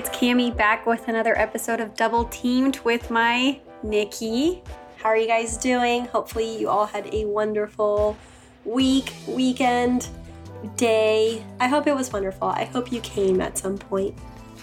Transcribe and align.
it's 0.00 0.08
Cami 0.08 0.56
back 0.56 0.86
with 0.86 1.08
another 1.08 1.38
episode 1.38 1.78
of 1.78 1.94
Double 1.94 2.24
Teamed 2.24 2.80
with 2.84 3.10
my 3.10 3.60
Niki. 3.84 4.66
How 4.96 5.10
are 5.10 5.16
you 5.18 5.26
guys 5.26 5.58
doing? 5.58 6.06
Hopefully, 6.06 6.58
you 6.58 6.70
all 6.70 6.86
had 6.86 7.12
a 7.12 7.26
wonderful 7.26 8.16
week, 8.64 9.12
weekend, 9.28 10.08
day. 10.76 11.44
I 11.60 11.68
hope 11.68 11.86
it 11.86 11.94
was 11.94 12.14
wonderful. 12.14 12.48
I 12.48 12.64
hope 12.64 12.90
you 12.90 13.02
came 13.02 13.42
at 13.42 13.58
some 13.58 13.76
point. 13.76 14.16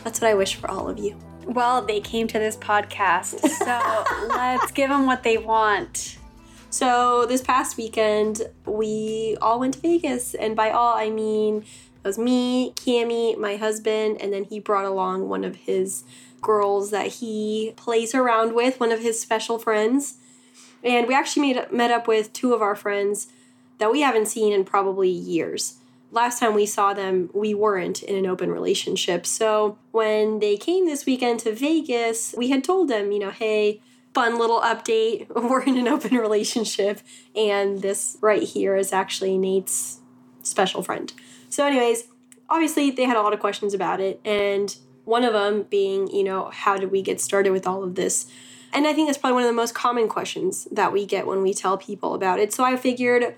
That's 0.04 0.20
what 0.20 0.32
I 0.32 0.34
wish 0.34 0.56
for 0.56 0.72
all 0.72 0.90
of 0.90 0.98
you. 0.98 1.16
Well, 1.46 1.86
they 1.86 2.00
came 2.00 2.28
to 2.30 2.40
this 2.40 2.58
podcast, 2.58 3.40
so 3.48 4.28
let's 4.30 4.72
give 4.72 4.90
them 4.90 5.06
what 5.06 5.22
they 5.22 5.38
want. 5.38 6.18
So, 6.72 7.28
this 7.28 7.44
past 7.44 7.78
weekend, 7.78 8.42
we 8.66 9.38
all 9.40 9.60
went 9.60 9.76
to 9.76 9.82
Vegas, 9.82 10.34
and 10.34 10.56
by 10.56 10.72
all, 10.72 10.98
I 10.98 11.12
mean 11.12 11.64
was 12.08 12.18
me, 12.18 12.72
Cami, 12.72 13.38
my 13.38 13.58
husband, 13.58 14.22
and 14.22 14.32
then 14.32 14.46
he 14.46 14.60
brought 14.60 14.86
along 14.86 15.28
one 15.28 15.44
of 15.44 15.56
his 15.58 16.06
girls 16.42 16.90
that 16.92 17.08
he 17.08 17.74
plays 17.76 18.16
around 18.16 18.56
with, 18.56 18.80
one 18.80 18.94
of 18.94 19.02
his 19.02 19.20
special 19.20 19.60
friends. 19.60 20.16
And 20.84 21.06
we 21.06 21.14
actually 21.14 21.54
made, 21.54 21.72
met 21.72 21.92
up 21.92 22.08
with 22.08 22.32
two 22.32 22.54
of 22.54 22.62
our 22.62 22.76
friends 22.76 23.28
that 23.80 23.92
we 23.92 24.02
haven't 24.02 24.28
seen 24.28 24.54
in 24.54 24.64
probably 24.64 25.10
years. 25.10 25.80
Last 26.10 26.40
time 26.40 26.54
we 26.54 26.66
saw 26.66 26.94
them, 26.94 27.30
we 27.34 27.54
weren't 27.54 28.02
in 28.02 28.16
an 28.16 28.26
open 28.26 28.52
relationship. 28.52 29.26
So 29.26 29.78
when 29.92 30.40
they 30.40 30.56
came 30.56 30.86
this 30.86 31.06
weekend 31.06 31.42
to 31.42 31.54
Vegas, 31.54 32.34
we 32.38 32.50
had 32.50 32.64
told 32.64 32.88
them, 32.88 33.12
you 33.12 33.20
know, 33.20 33.32
hey, 33.32 33.82
fun 34.14 34.40
little 34.40 34.62
update. 34.62 35.28
We're 35.36 35.64
in 35.64 35.78
an 35.78 35.90
open 35.90 36.16
relationship. 36.16 37.02
And 37.36 37.82
this 37.82 38.18
right 38.22 38.44
here 38.44 38.78
is 38.78 38.94
actually 38.94 39.38
Nate's 39.38 40.00
special 40.42 40.82
friend. 40.82 41.12
So, 41.50 41.66
anyways, 41.66 42.06
obviously 42.50 42.92
they 42.92 43.04
had 43.04 43.18
a 43.18 43.22
lot 43.22 43.34
of 43.34 43.40
questions 43.40 43.74
about 43.74 44.00
it. 44.00 44.20
And 44.26 44.76
one 45.06 45.24
of 45.24 45.34
them 45.34 45.64
being, 45.64 46.08
you 46.08 46.24
know, 46.24 46.50
how 46.54 46.78
did 46.78 46.92
we 46.92 47.02
get 47.02 47.22
started 47.22 47.52
with 47.52 47.66
all 47.66 47.84
of 47.84 47.96
this? 47.96 48.28
And 48.74 48.86
I 48.86 48.94
think 48.94 49.08
that's 49.08 49.18
probably 49.18 49.36
one 49.36 49.44
of 49.44 49.50
the 49.50 49.54
most 49.54 49.74
common 49.74 50.08
questions 50.08 50.68
that 50.72 50.92
we 50.92 51.06
get 51.06 51.26
when 51.26 51.42
we 51.42 51.54
tell 51.54 51.78
people 51.78 52.14
about 52.14 52.40
it. 52.40 52.54
So 52.54 52.64
I 52.64 52.76
figured 52.76 53.36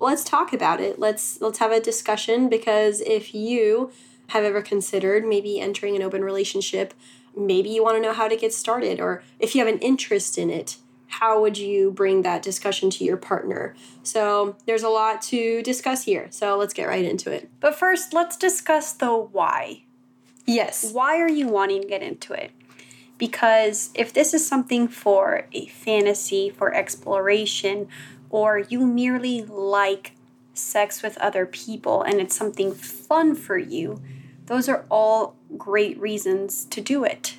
let's 0.00 0.24
talk 0.24 0.52
about 0.52 0.80
it. 0.80 0.98
Let's 0.98 1.40
let's 1.40 1.58
have 1.58 1.70
a 1.70 1.80
discussion 1.80 2.48
because 2.48 3.00
if 3.00 3.34
you 3.34 3.92
have 4.28 4.44
ever 4.44 4.62
considered 4.62 5.24
maybe 5.24 5.60
entering 5.60 5.94
an 5.94 6.02
open 6.02 6.24
relationship, 6.24 6.94
maybe 7.36 7.68
you 7.68 7.84
want 7.84 7.96
to 7.96 8.02
know 8.02 8.12
how 8.12 8.28
to 8.28 8.36
get 8.36 8.52
started 8.52 9.00
or 9.00 9.22
if 9.38 9.54
you 9.54 9.64
have 9.64 9.72
an 9.72 9.80
interest 9.80 10.36
in 10.36 10.50
it, 10.50 10.76
how 11.12 11.40
would 11.40 11.58
you 11.58 11.90
bring 11.90 12.22
that 12.22 12.42
discussion 12.42 12.90
to 12.90 13.04
your 13.04 13.16
partner? 13.16 13.74
So, 14.02 14.56
there's 14.66 14.82
a 14.82 14.88
lot 14.88 15.22
to 15.22 15.62
discuss 15.62 16.04
here. 16.04 16.26
So, 16.30 16.56
let's 16.56 16.74
get 16.74 16.88
right 16.88 17.04
into 17.04 17.30
it. 17.30 17.50
But 17.60 17.74
first, 17.74 18.12
let's 18.12 18.36
discuss 18.36 18.92
the 18.92 19.14
why. 19.14 19.84
Yes. 20.46 20.92
Why 20.92 21.20
are 21.20 21.28
you 21.28 21.48
wanting 21.48 21.82
to 21.82 21.88
get 21.88 22.02
into 22.02 22.32
it? 22.32 22.50
Because 23.18 23.90
if 23.94 24.12
this 24.12 24.34
is 24.34 24.46
something 24.46 24.88
for 24.88 25.46
a 25.52 25.66
fantasy, 25.66 26.50
for 26.50 26.74
exploration, 26.74 27.88
or 28.30 28.58
you 28.58 28.84
merely 28.84 29.42
like 29.42 30.12
sex 30.54 31.02
with 31.02 31.16
other 31.18 31.46
people 31.46 32.02
and 32.02 32.20
it's 32.20 32.34
something 32.34 32.72
fun 32.74 33.34
for 33.34 33.58
you, 33.58 34.02
those 34.46 34.68
are 34.68 34.84
all 34.90 35.36
great 35.56 35.98
reasons 36.00 36.64
to 36.64 36.80
do 36.80 37.04
it. 37.04 37.36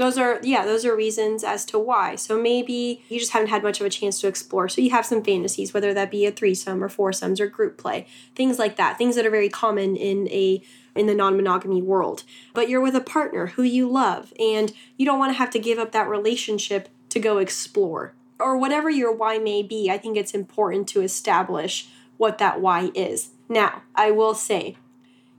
Those 0.00 0.16
are, 0.16 0.40
yeah, 0.42 0.64
those 0.64 0.86
are 0.86 0.96
reasons 0.96 1.44
as 1.44 1.66
to 1.66 1.78
why. 1.78 2.16
So 2.16 2.40
maybe 2.40 3.04
you 3.10 3.18
just 3.18 3.32
haven't 3.32 3.50
had 3.50 3.62
much 3.62 3.80
of 3.80 3.86
a 3.86 3.90
chance 3.90 4.18
to 4.22 4.28
explore. 4.28 4.66
So 4.66 4.80
you 4.80 4.88
have 4.92 5.04
some 5.04 5.22
fantasies, 5.22 5.74
whether 5.74 5.92
that 5.92 6.10
be 6.10 6.24
a 6.24 6.32
threesome 6.32 6.82
or 6.82 6.88
foursomes 6.88 7.38
or 7.38 7.48
group 7.48 7.76
play, 7.76 8.06
things 8.34 8.58
like 8.58 8.76
that, 8.76 8.96
things 8.96 9.14
that 9.16 9.26
are 9.26 9.30
very 9.30 9.50
common 9.50 9.96
in 9.96 10.26
a 10.28 10.62
in 10.94 11.06
the 11.06 11.14
non-monogamy 11.14 11.82
world. 11.82 12.22
But 12.54 12.70
you're 12.70 12.80
with 12.80 12.96
a 12.96 13.02
partner 13.02 13.48
who 13.48 13.62
you 13.62 13.90
love 13.90 14.32
and 14.40 14.72
you 14.96 15.04
don't 15.04 15.18
want 15.18 15.34
to 15.34 15.38
have 15.38 15.50
to 15.50 15.58
give 15.58 15.78
up 15.78 15.92
that 15.92 16.08
relationship 16.08 16.88
to 17.10 17.20
go 17.20 17.36
explore. 17.36 18.14
Or 18.38 18.56
whatever 18.56 18.88
your 18.88 19.14
why 19.14 19.36
may 19.36 19.62
be, 19.62 19.90
I 19.90 19.98
think 19.98 20.16
it's 20.16 20.32
important 20.32 20.88
to 20.88 21.02
establish 21.02 21.88
what 22.16 22.38
that 22.38 22.58
why 22.58 22.90
is. 22.94 23.32
Now, 23.50 23.82
I 23.94 24.12
will 24.12 24.34
say, 24.34 24.78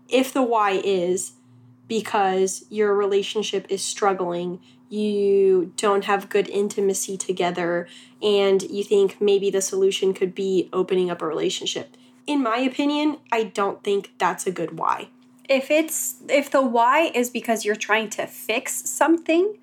if 0.08 0.32
the 0.32 0.44
why 0.44 0.80
is 0.84 1.32
because 1.92 2.64
your 2.70 2.96
relationship 2.96 3.66
is 3.68 3.84
struggling, 3.84 4.62
you 4.88 5.74
don't 5.76 6.06
have 6.06 6.30
good 6.30 6.48
intimacy 6.48 7.18
together, 7.18 7.86
and 8.22 8.64
you 8.64 8.82
think 8.82 9.20
maybe 9.20 9.50
the 9.50 9.62
solution 9.62 10.14
could 10.14 10.34
be 10.34 10.70
opening 10.72 11.12
up 11.12 11.22
a 11.22 11.28
relationship. 11.28 11.98
In 12.26 12.42
my 12.42 12.60
opinion, 12.60 13.18
I 13.30 13.44
don't 13.44 13.84
think 13.84 14.14
that's 14.20 14.48
a 14.48 14.54
good 14.54 14.80
why. 14.80 15.10
If 15.50 15.70
it's 15.70 16.16
if 16.30 16.50
the 16.50 16.62
why 16.62 17.12
is 17.14 17.30
because 17.30 17.66
you're 17.66 17.76
trying 17.76 18.10
to 18.12 18.26
fix 18.26 18.90
something 18.90 19.58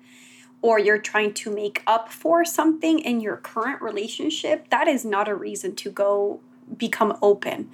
or 0.61 0.77
you're 0.77 0.99
trying 0.99 1.33
to 1.33 1.49
make 1.49 1.81
up 1.87 2.11
for 2.11 2.45
something 2.45 2.99
in 2.99 3.21
your 3.21 3.37
current 3.37 3.81
relationship, 3.81 4.69
that 4.69 4.87
is 4.87 5.03
not 5.03 5.27
a 5.27 5.33
reason 5.33 5.75
to 5.77 5.89
go 5.89 6.41
become 6.77 7.17
open. 7.21 7.69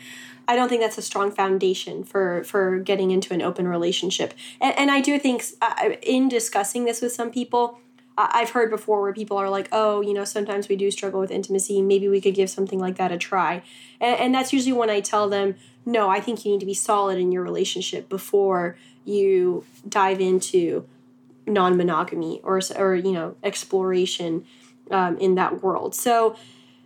I 0.47 0.55
don't 0.55 0.69
think 0.69 0.81
that's 0.81 0.97
a 0.97 1.01
strong 1.01 1.31
foundation 1.31 2.03
for 2.03 2.43
for 2.43 2.79
getting 2.79 3.11
into 3.11 3.33
an 3.33 3.41
open 3.41 3.67
relationship. 3.67 4.33
And, 4.61 4.77
and 4.77 4.91
I 4.91 5.01
do 5.01 5.17
think 5.17 5.43
uh, 5.61 5.91
in 6.01 6.29
discussing 6.29 6.85
this 6.85 7.01
with 7.01 7.11
some 7.11 7.31
people, 7.31 7.79
I've 8.17 8.51
heard 8.51 8.69
before 8.69 9.01
where 9.01 9.13
people 9.13 9.37
are 9.37 9.49
like, 9.49 9.67
"Oh, 9.71 10.01
you 10.01 10.13
know, 10.13 10.23
sometimes 10.23 10.69
we 10.69 10.75
do 10.75 10.89
struggle 10.91 11.19
with 11.19 11.31
intimacy. 11.31 11.81
Maybe 11.81 12.07
we 12.07 12.21
could 12.21 12.35
give 12.35 12.49
something 12.49 12.79
like 12.79 12.95
that 12.95 13.11
a 13.11 13.17
try." 13.17 13.63
And, 13.99 14.19
and 14.19 14.35
that's 14.35 14.53
usually 14.53 14.73
when 14.73 14.89
I 14.89 15.01
tell 15.01 15.27
them, 15.27 15.55
"No, 15.85 16.09
I 16.09 16.19
think 16.19 16.45
you 16.45 16.51
need 16.51 16.61
to 16.61 16.65
be 16.65 16.73
solid 16.73 17.17
in 17.17 17.31
your 17.31 17.43
relationship 17.43 18.07
before 18.07 18.77
you 19.03 19.65
dive 19.87 20.21
into 20.21 20.87
non-monogamy 21.45 22.39
or 22.43 22.61
or 22.77 22.95
you 22.95 23.11
know 23.11 23.35
exploration 23.43 24.45
um, 24.91 25.17
in 25.17 25.35
that 25.35 25.61
world." 25.61 25.93
So 25.93 26.37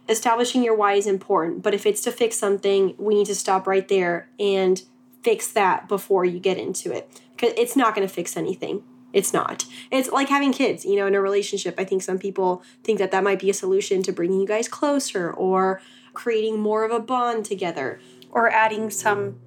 establishing 0.10 0.64
your 0.64 0.76
why 0.76 0.94
is 0.94 1.08
important, 1.08 1.62
but 1.62 1.74
if 1.74 1.86
it's 1.86 2.02
to 2.02 2.12
fix 2.12 2.38
something, 2.38 2.96
we 2.98 3.16
need 3.16 3.28
to 3.28 3.36
stop 3.36 3.68
right 3.68 3.88
there 3.88 4.30
and 4.40 4.82
fix 5.22 5.48
that 5.52 5.88
before 5.88 6.26
you 6.26 6.40
get 6.40 6.58
into 6.58 6.92
it. 6.92 7.10
Because 7.36 7.54
it's 7.58 7.76
not 7.76 7.96
going 7.96 8.08
to 8.08 8.14
fix 8.14 8.36
anything. 8.36 8.84
It's 9.14 9.34
not. 9.34 9.66
It's 9.92 10.10
like 10.10 10.30
having 10.30 10.52
kids, 10.52 10.86
you 10.86 10.96
know, 10.96 11.08
in 11.08 11.16
a 11.16 11.22
relationship. 11.22 11.76
I 11.78 11.84
think 11.84 12.04
some 12.04 12.20
people 12.20 12.64
think 12.84 13.00
that 13.00 13.12
that 13.12 13.24
might 13.24 13.40
be 13.40 13.50
a 13.50 13.54
solution 13.54 14.04
to 14.04 14.12
bringing 14.12 14.40
you 14.40 14.48
guys 14.48 14.68
closer 14.68 15.32
or 15.32 15.82
creating 16.14 16.60
more 16.60 16.84
of 16.84 16.92
a 16.92 17.00
bond 17.00 17.46
together 17.46 18.00
or 18.32 18.50
adding 18.50 18.90
some 18.90 19.40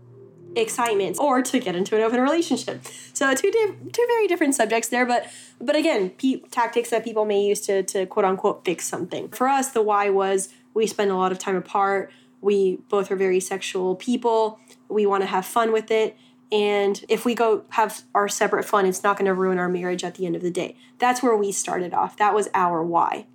excitement 0.56 1.18
or 1.18 1.42
to 1.42 1.58
get 1.58 1.76
into 1.76 1.96
an 1.96 2.02
open 2.02 2.20
relationship. 2.20 2.84
So 3.12 3.34
two 3.34 3.50
diff- 3.50 3.92
two 3.92 4.04
very 4.08 4.26
different 4.26 4.54
subjects 4.54 4.88
there, 4.88 5.06
but 5.06 5.26
but 5.60 5.76
again, 5.76 6.10
pe- 6.10 6.40
tactics 6.50 6.90
that 6.90 7.04
people 7.04 7.24
may 7.24 7.42
use 7.42 7.60
to 7.62 7.82
to 7.84 8.06
quote 8.06 8.24
unquote 8.24 8.64
fix 8.64 8.86
something. 8.86 9.28
For 9.28 9.48
us, 9.48 9.70
the 9.70 9.82
why 9.82 10.10
was 10.10 10.48
we 10.74 10.86
spend 10.86 11.10
a 11.10 11.16
lot 11.16 11.32
of 11.32 11.38
time 11.38 11.56
apart. 11.56 12.10
We 12.40 12.78
both 12.88 13.10
are 13.10 13.16
very 13.16 13.40
sexual 13.40 13.94
people. 13.94 14.58
We 14.88 15.06
want 15.06 15.22
to 15.22 15.26
have 15.26 15.46
fun 15.46 15.72
with 15.72 15.90
it. 15.90 16.16
And 16.50 17.02
if 17.08 17.24
we 17.24 17.34
go 17.34 17.64
have 17.70 18.02
our 18.14 18.28
separate 18.28 18.64
fun, 18.64 18.84
it's 18.84 19.02
not 19.02 19.16
going 19.16 19.26
to 19.26 19.34
ruin 19.34 19.58
our 19.58 19.70
marriage 19.70 20.04
at 20.04 20.16
the 20.16 20.26
end 20.26 20.36
of 20.36 20.42
the 20.42 20.50
day. 20.50 20.76
That's 20.98 21.22
where 21.22 21.36
we 21.36 21.50
started 21.50 21.94
off. 21.94 22.16
That 22.18 22.34
was 22.34 22.48
our 22.52 22.82
why. 22.82 23.26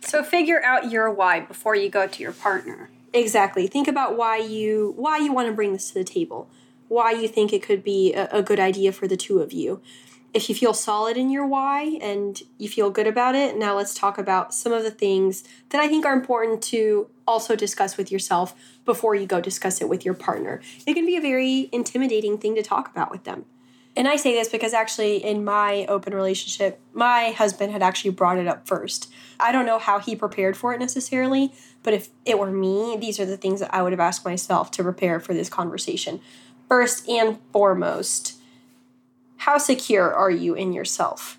So 0.00 0.22
figure 0.22 0.62
out 0.62 0.90
your 0.90 1.10
why 1.10 1.40
before 1.40 1.74
you 1.74 1.88
go 1.88 2.06
to 2.06 2.22
your 2.22 2.32
partner. 2.32 2.90
Exactly. 3.14 3.66
Think 3.66 3.88
about 3.88 4.16
why 4.16 4.38
you 4.38 4.94
why 4.96 5.18
you 5.18 5.32
want 5.32 5.48
to 5.48 5.54
bring 5.54 5.72
this 5.72 5.88
to 5.88 5.94
the 5.94 6.04
table. 6.04 6.48
Why 6.88 7.12
you 7.12 7.28
think 7.28 7.52
it 7.52 7.62
could 7.62 7.82
be 7.82 8.12
a, 8.14 8.28
a 8.30 8.42
good 8.42 8.60
idea 8.60 8.92
for 8.92 9.06
the 9.06 9.16
two 9.16 9.40
of 9.40 9.52
you. 9.52 9.80
If 10.34 10.48
you 10.48 10.54
feel 10.54 10.72
solid 10.72 11.18
in 11.18 11.28
your 11.28 11.46
why 11.46 11.98
and 12.00 12.42
you 12.56 12.66
feel 12.66 12.90
good 12.90 13.06
about 13.06 13.34
it, 13.34 13.54
now 13.56 13.76
let's 13.76 13.92
talk 13.92 14.16
about 14.16 14.54
some 14.54 14.72
of 14.72 14.82
the 14.82 14.90
things 14.90 15.44
that 15.68 15.80
I 15.80 15.88
think 15.88 16.06
are 16.06 16.14
important 16.14 16.62
to 16.64 17.08
also 17.26 17.54
discuss 17.54 17.98
with 17.98 18.10
yourself 18.10 18.54
before 18.86 19.14
you 19.14 19.26
go 19.26 19.42
discuss 19.42 19.82
it 19.82 19.90
with 19.90 20.06
your 20.06 20.14
partner. 20.14 20.62
It 20.86 20.94
can 20.94 21.04
be 21.04 21.16
a 21.16 21.20
very 21.20 21.68
intimidating 21.70 22.38
thing 22.38 22.54
to 22.54 22.62
talk 22.62 22.90
about 22.90 23.10
with 23.10 23.24
them. 23.24 23.44
And 23.94 24.08
I 24.08 24.16
say 24.16 24.32
this 24.32 24.48
because 24.48 24.72
actually, 24.72 25.22
in 25.22 25.44
my 25.44 25.84
open 25.86 26.14
relationship, 26.14 26.80
my 26.94 27.30
husband 27.30 27.72
had 27.72 27.82
actually 27.82 28.12
brought 28.12 28.38
it 28.38 28.46
up 28.46 28.66
first. 28.66 29.12
I 29.38 29.52
don't 29.52 29.66
know 29.66 29.78
how 29.78 29.98
he 29.98 30.16
prepared 30.16 30.56
for 30.56 30.72
it 30.72 30.80
necessarily, 30.80 31.52
but 31.82 31.92
if 31.92 32.08
it 32.24 32.38
were 32.38 32.50
me, 32.50 32.96
these 32.98 33.20
are 33.20 33.26
the 33.26 33.36
things 33.36 33.60
that 33.60 33.74
I 33.74 33.82
would 33.82 33.92
have 33.92 34.00
asked 34.00 34.24
myself 34.24 34.70
to 34.72 34.82
prepare 34.82 35.20
for 35.20 35.34
this 35.34 35.50
conversation. 35.50 36.20
First 36.68 37.06
and 37.06 37.38
foremost, 37.52 38.38
how 39.38 39.58
secure 39.58 40.12
are 40.12 40.30
you 40.30 40.54
in 40.54 40.72
yourself? 40.72 41.38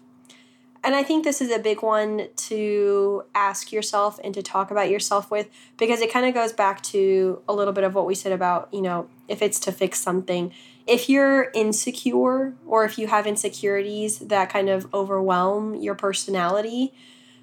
And 0.83 0.93
I 0.93 1.01
think 1.01 1.23
this 1.23 1.41
is 1.41 1.49
a 1.49 1.59
big 1.59 1.81
one 1.81 2.27
to 2.35 3.23
ask 3.33 3.71
yourself 3.71 4.19
and 4.21 4.33
to 4.33 4.43
talk 4.43 4.69
about 4.69 4.89
yourself 4.89 5.31
with 5.31 5.49
because 5.77 6.01
it 6.01 6.11
kind 6.11 6.25
of 6.25 6.33
goes 6.33 6.51
back 6.51 6.83
to 6.83 7.41
a 7.47 7.53
little 7.53 7.71
bit 7.71 7.85
of 7.85 7.95
what 7.95 8.05
we 8.05 8.15
said 8.15 8.33
about, 8.33 8.67
you 8.73 8.81
know, 8.81 9.07
if 9.29 9.41
it's 9.41 9.59
to 9.61 9.71
fix 9.71 9.99
something. 9.99 10.51
If 10.85 11.09
you're 11.09 11.49
insecure 11.53 12.53
or 12.65 12.83
if 12.83 12.97
you 12.97 13.07
have 13.07 13.25
insecurities 13.25 14.19
that 14.19 14.49
kind 14.49 14.69
of 14.69 14.93
overwhelm 14.93 15.75
your 15.75 15.95
personality, 15.95 16.93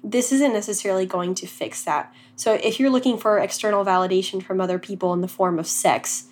this 0.03 0.31
isn't 0.31 0.53
necessarily 0.53 1.05
going 1.05 1.35
to 1.35 1.47
fix 1.47 1.83
that. 1.83 2.13
So 2.35 2.53
if 2.53 2.79
you're 2.79 2.89
looking 2.89 3.17
for 3.17 3.39
external 3.39 3.85
validation 3.85 4.43
from 4.43 4.61
other 4.61 4.79
people 4.79 5.13
in 5.13 5.21
the 5.21 5.27
form 5.27 5.59
of 5.59 5.67
sex, 5.67 6.25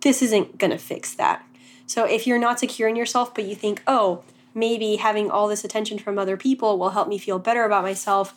this 0.00 0.22
isn't 0.22 0.58
going 0.58 0.70
to 0.70 0.78
fix 0.78 1.14
that. 1.14 1.46
So 1.86 2.04
if 2.04 2.26
you're 2.26 2.38
not 2.38 2.58
secure 2.58 2.88
in 2.88 2.96
yourself, 2.96 3.34
but 3.34 3.44
you 3.44 3.54
think, 3.54 3.82
oh, 3.86 4.22
maybe 4.54 4.96
having 4.96 5.30
all 5.30 5.48
this 5.48 5.64
attention 5.64 5.98
from 5.98 6.18
other 6.18 6.36
people 6.36 6.78
will 6.78 6.90
help 6.90 7.08
me 7.08 7.18
feel 7.18 7.38
better 7.38 7.64
about 7.64 7.84
myself. 7.84 8.34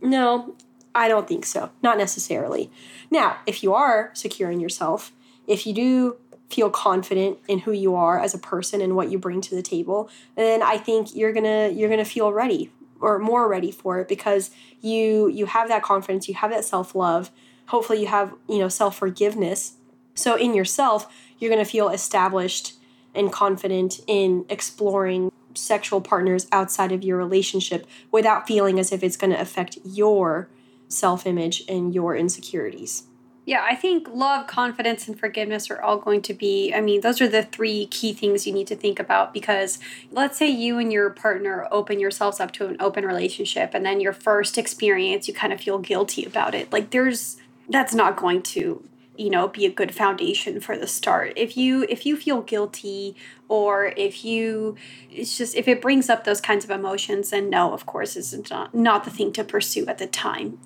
No, 0.00 0.54
I 0.94 1.08
don't 1.08 1.28
think 1.28 1.44
so. 1.44 1.70
Not 1.82 1.98
necessarily. 1.98 2.70
Now, 3.10 3.38
if 3.46 3.62
you 3.62 3.74
are 3.74 4.10
secure 4.14 4.50
in 4.50 4.60
yourself, 4.60 5.12
if 5.46 5.66
you 5.66 5.74
do 5.74 6.16
feel 6.52 6.70
confident 6.70 7.38
in 7.48 7.60
who 7.60 7.72
you 7.72 7.94
are 7.94 8.20
as 8.20 8.34
a 8.34 8.38
person 8.38 8.80
and 8.80 8.94
what 8.94 9.10
you 9.10 9.18
bring 9.18 9.40
to 9.40 9.54
the 9.54 9.62
table, 9.62 10.10
then 10.36 10.62
I 10.62 10.76
think 10.78 11.14
you're 11.14 11.32
to 11.32 11.72
you're 11.74 11.88
to 11.98 12.04
feel 12.04 12.32
ready 12.32 12.70
or 13.00 13.18
more 13.18 13.48
ready 13.48 13.72
for 13.72 13.98
it 14.00 14.08
because 14.08 14.50
you 14.80 15.28
you 15.28 15.46
have 15.46 15.68
that 15.68 15.82
confidence, 15.82 16.28
you 16.28 16.34
have 16.34 16.50
that 16.50 16.64
self-love. 16.64 17.30
Hopefully 17.66 18.00
you 18.00 18.06
have, 18.06 18.34
you 18.48 18.58
know, 18.58 18.68
self-forgiveness. 18.68 19.74
So 20.14 20.36
in 20.36 20.54
yourself, 20.54 21.12
you're 21.38 21.48
to 21.64 21.70
feel 21.70 21.88
established 21.88 22.74
and 23.14 23.32
confident 23.32 24.00
in 24.06 24.44
exploring 24.48 25.32
sexual 25.54 26.00
partners 26.00 26.46
outside 26.52 26.92
of 26.92 27.02
your 27.02 27.18
relationship 27.18 27.86
without 28.10 28.46
feeling 28.46 28.78
as 28.78 28.92
if 28.92 29.02
it's 29.02 29.16
going 29.16 29.32
to 29.32 29.40
affect 29.40 29.78
your 29.84 30.48
self-image 30.88 31.62
and 31.68 31.94
your 31.94 32.16
insecurities. 32.16 33.04
Yeah, 33.44 33.66
I 33.68 33.74
think 33.74 34.08
love, 34.08 34.46
confidence, 34.46 35.08
and 35.08 35.18
forgiveness 35.18 35.68
are 35.68 35.82
all 35.82 35.96
going 35.98 36.22
to 36.22 36.34
be, 36.34 36.72
I 36.72 36.80
mean, 36.80 37.00
those 37.00 37.20
are 37.20 37.26
the 37.26 37.42
three 37.42 37.86
key 37.86 38.12
things 38.12 38.46
you 38.46 38.52
need 38.52 38.68
to 38.68 38.76
think 38.76 39.00
about 39.00 39.34
because 39.34 39.80
let's 40.12 40.38
say 40.38 40.48
you 40.48 40.78
and 40.78 40.92
your 40.92 41.10
partner 41.10 41.66
open 41.72 41.98
yourselves 41.98 42.38
up 42.38 42.52
to 42.52 42.68
an 42.68 42.76
open 42.78 43.04
relationship 43.04 43.74
and 43.74 43.84
then 43.84 44.00
your 44.00 44.12
first 44.12 44.58
experience, 44.58 45.26
you 45.26 45.34
kind 45.34 45.52
of 45.52 45.60
feel 45.60 45.78
guilty 45.78 46.24
about 46.24 46.54
it. 46.54 46.72
Like, 46.72 46.90
there's, 46.90 47.36
that's 47.68 47.94
not 47.94 48.16
going 48.16 48.42
to 48.42 48.84
you 49.18 49.28
know 49.28 49.46
be 49.48 49.66
a 49.66 49.70
good 49.70 49.94
foundation 49.94 50.58
for 50.58 50.78
the 50.78 50.86
start 50.86 51.34
if 51.36 51.54
you 51.54 51.84
if 51.90 52.06
you 52.06 52.16
feel 52.16 52.40
guilty 52.40 53.14
or 53.46 53.92
if 53.96 54.24
you 54.24 54.74
it's 55.10 55.36
just 55.36 55.54
if 55.54 55.68
it 55.68 55.82
brings 55.82 56.08
up 56.08 56.24
those 56.24 56.40
kinds 56.40 56.64
of 56.64 56.70
emotions 56.70 57.28
then 57.28 57.50
no 57.50 57.74
of 57.74 57.84
course 57.84 58.16
it's 58.16 58.32
not 58.50 58.74
not 58.74 59.04
the 59.04 59.10
thing 59.10 59.30
to 59.30 59.44
pursue 59.44 59.84
at 59.86 59.98
the 59.98 60.06
time 60.06 60.58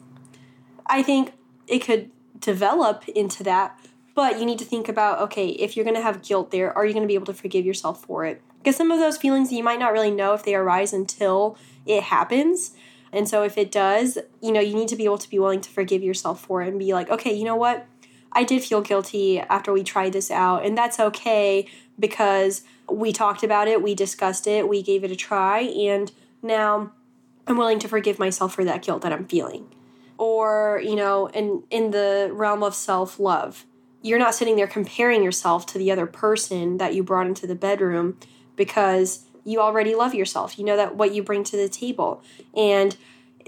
i 0.86 1.02
think 1.02 1.32
it 1.66 1.80
could 1.80 2.08
develop 2.40 3.08
into 3.08 3.42
that. 3.44 3.78
But 4.14 4.38
you 4.40 4.46
need 4.46 4.58
to 4.60 4.64
think 4.64 4.88
about 4.88 5.20
okay, 5.20 5.48
if 5.48 5.76
you're 5.76 5.84
going 5.84 5.96
to 5.96 6.02
have 6.02 6.22
guilt 6.22 6.50
there, 6.50 6.76
are 6.76 6.86
you 6.86 6.92
going 6.92 7.02
to 7.02 7.08
be 7.08 7.14
able 7.14 7.26
to 7.26 7.34
forgive 7.34 7.66
yourself 7.66 8.02
for 8.02 8.24
it? 8.24 8.42
Because 8.58 8.76
some 8.76 8.90
of 8.90 8.98
those 8.98 9.16
feelings 9.16 9.52
you 9.52 9.62
might 9.62 9.78
not 9.78 9.92
really 9.92 10.10
know 10.10 10.32
if 10.32 10.42
they 10.42 10.54
arise 10.54 10.92
until 10.92 11.56
it 11.84 12.04
happens. 12.04 12.72
And 13.12 13.28
so 13.28 13.44
if 13.44 13.56
it 13.56 13.70
does, 13.70 14.18
you 14.42 14.52
know, 14.52 14.60
you 14.60 14.74
need 14.74 14.88
to 14.88 14.96
be 14.96 15.04
able 15.04 15.18
to 15.18 15.30
be 15.30 15.38
willing 15.38 15.60
to 15.60 15.70
forgive 15.70 16.02
yourself 16.02 16.40
for 16.44 16.62
it 16.62 16.68
and 16.68 16.78
be 16.78 16.92
like, 16.92 17.08
okay, 17.08 17.32
you 17.32 17.44
know 17.44 17.56
what? 17.56 17.86
I 18.32 18.44
did 18.44 18.62
feel 18.62 18.80
guilty 18.80 19.40
after 19.40 19.72
we 19.72 19.82
tried 19.82 20.12
this 20.12 20.30
out, 20.30 20.66
and 20.66 20.76
that's 20.76 21.00
okay 21.00 21.66
because 21.98 22.62
we 22.90 23.12
talked 23.12 23.42
about 23.42 23.68
it, 23.68 23.82
we 23.82 23.94
discussed 23.94 24.46
it, 24.46 24.68
we 24.68 24.82
gave 24.82 25.04
it 25.04 25.10
a 25.10 25.16
try, 25.16 25.60
and 25.60 26.12
now 26.42 26.92
I'm 27.46 27.56
willing 27.56 27.78
to 27.78 27.88
forgive 27.88 28.18
myself 28.18 28.54
for 28.54 28.64
that 28.64 28.82
guilt 28.82 29.02
that 29.02 29.12
I'm 29.12 29.26
feeling 29.26 29.68
or 30.18 30.80
you 30.84 30.96
know 30.96 31.28
in 31.28 31.62
in 31.70 31.90
the 31.90 32.30
realm 32.32 32.62
of 32.62 32.74
self-love. 32.74 33.64
You're 34.02 34.18
not 34.18 34.34
sitting 34.34 34.56
there 34.56 34.68
comparing 34.68 35.22
yourself 35.22 35.66
to 35.66 35.78
the 35.78 35.90
other 35.90 36.06
person 36.06 36.76
that 36.76 36.94
you 36.94 37.02
brought 37.02 37.26
into 37.26 37.46
the 37.46 37.56
bedroom 37.56 38.18
because 38.54 39.24
you 39.44 39.60
already 39.60 39.94
love 39.94 40.14
yourself. 40.14 40.58
You 40.58 40.64
know 40.64 40.76
that 40.76 40.96
what 40.96 41.12
you 41.12 41.22
bring 41.22 41.42
to 41.44 41.56
the 41.56 41.68
table. 41.68 42.22
And 42.54 42.96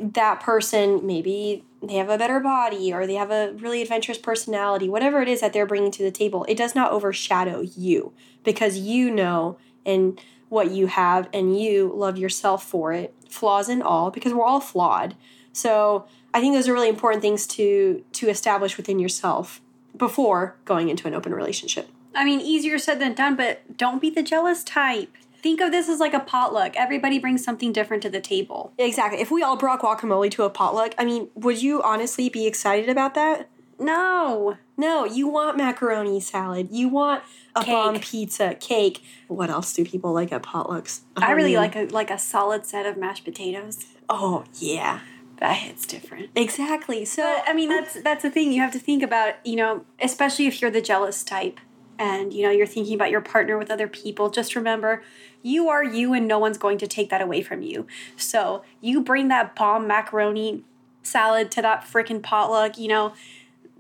that 0.00 0.40
person 0.40 1.04
maybe 1.04 1.64
they 1.82 1.94
have 1.94 2.08
a 2.08 2.18
better 2.18 2.40
body 2.40 2.92
or 2.92 3.06
they 3.06 3.14
have 3.14 3.32
a 3.32 3.52
really 3.54 3.82
adventurous 3.82 4.16
personality 4.16 4.88
whatever 4.88 5.20
it 5.20 5.26
is 5.26 5.40
that 5.40 5.52
they're 5.52 5.66
bringing 5.66 5.90
to 5.90 6.04
the 6.04 6.10
table 6.12 6.44
it 6.48 6.56
does 6.56 6.72
not 6.72 6.92
overshadow 6.92 7.62
you 7.76 8.12
because 8.44 8.78
you 8.78 9.10
know 9.10 9.58
and 9.84 10.20
what 10.50 10.70
you 10.70 10.86
have 10.86 11.28
and 11.32 11.60
you 11.60 11.92
love 11.92 12.16
yourself 12.16 12.62
for 12.62 12.92
it 12.92 13.12
flaws 13.28 13.68
and 13.68 13.82
all 13.82 14.10
because 14.10 14.32
we're 14.32 14.44
all 14.44 14.60
flawed. 14.60 15.14
So 15.52 16.06
I 16.34 16.40
think 16.40 16.54
those 16.54 16.68
are 16.68 16.72
really 16.72 16.88
important 16.88 17.22
things 17.22 17.46
to 17.48 18.04
to 18.12 18.28
establish 18.28 18.76
within 18.76 18.98
yourself 18.98 19.60
before 19.96 20.56
going 20.64 20.88
into 20.88 21.08
an 21.08 21.14
open 21.14 21.34
relationship. 21.34 21.88
I 22.14 22.24
mean, 22.24 22.40
easier 22.40 22.78
said 22.78 23.00
than 23.00 23.14
done, 23.14 23.36
but 23.36 23.76
don't 23.76 24.00
be 24.00 24.10
the 24.10 24.22
jealous 24.22 24.64
type. 24.64 25.10
Think 25.40 25.60
of 25.60 25.70
this 25.70 25.88
as 25.88 26.00
like 26.00 26.14
a 26.14 26.20
potluck. 26.20 26.74
Everybody 26.76 27.18
brings 27.18 27.44
something 27.44 27.72
different 27.72 28.02
to 28.02 28.10
the 28.10 28.20
table. 28.20 28.72
Exactly. 28.76 29.20
If 29.20 29.30
we 29.30 29.42
all 29.42 29.56
brought 29.56 29.80
guacamole 29.80 30.30
to 30.32 30.42
a 30.42 30.50
potluck, 30.50 30.94
I 30.98 31.04
mean, 31.04 31.28
would 31.34 31.62
you 31.62 31.80
honestly 31.82 32.28
be 32.28 32.46
excited 32.46 32.88
about 32.88 33.14
that? 33.14 33.48
No. 33.78 34.56
No, 34.76 35.04
you 35.04 35.28
want 35.28 35.56
macaroni 35.56 36.18
salad. 36.20 36.68
You 36.72 36.88
want 36.88 37.22
a 37.54 37.60
Cake. 37.60 37.72
bomb 37.72 38.00
pizza, 38.00 38.54
cake. 38.58 39.02
What 39.28 39.48
else 39.50 39.72
do 39.72 39.84
people 39.84 40.12
like 40.12 40.32
at 40.32 40.42
potlucks? 40.42 41.00
I 41.16 41.30
really 41.32 41.50
mean- 41.50 41.58
like 41.58 41.76
a 41.76 41.84
like 41.86 42.10
a 42.10 42.18
solid 42.18 42.66
set 42.66 42.86
of 42.86 42.96
mashed 42.96 43.24
potatoes. 43.24 43.86
Oh, 44.08 44.44
yeah. 44.54 45.00
That 45.40 45.56
hits 45.56 45.86
different. 45.86 46.30
Exactly. 46.34 47.04
So 47.04 47.22
But 47.22 47.48
I 47.48 47.54
mean, 47.54 47.68
that's 47.68 48.00
that's 48.02 48.22
the 48.22 48.30
thing 48.30 48.52
you 48.52 48.60
have 48.60 48.72
to 48.72 48.78
think 48.78 49.02
about. 49.02 49.34
You 49.46 49.56
know, 49.56 49.84
especially 50.00 50.46
if 50.46 50.60
you're 50.60 50.70
the 50.70 50.82
jealous 50.82 51.22
type, 51.22 51.60
and 51.98 52.32
you 52.32 52.42
know 52.42 52.50
you're 52.50 52.66
thinking 52.66 52.94
about 52.94 53.10
your 53.10 53.20
partner 53.20 53.56
with 53.56 53.70
other 53.70 53.88
people. 53.88 54.30
Just 54.30 54.56
remember, 54.56 55.02
you 55.42 55.68
are 55.68 55.84
you, 55.84 56.12
and 56.12 56.26
no 56.26 56.38
one's 56.38 56.58
going 56.58 56.78
to 56.78 56.88
take 56.88 57.10
that 57.10 57.20
away 57.22 57.42
from 57.42 57.62
you. 57.62 57.86
So 58.16 58.62
you 58.80 59.00
bring 59.00 59.28
that 59.28 59.54
bomb 59.54 59.86
macaroni 59.86 60.64
salad 61.02 61.50
to 61.52 61.62
that 61.62 61.82
freaking 61.84 62.22
potluck. 62.22 62.76
You 62.76 62.88
know, 62.88 63.12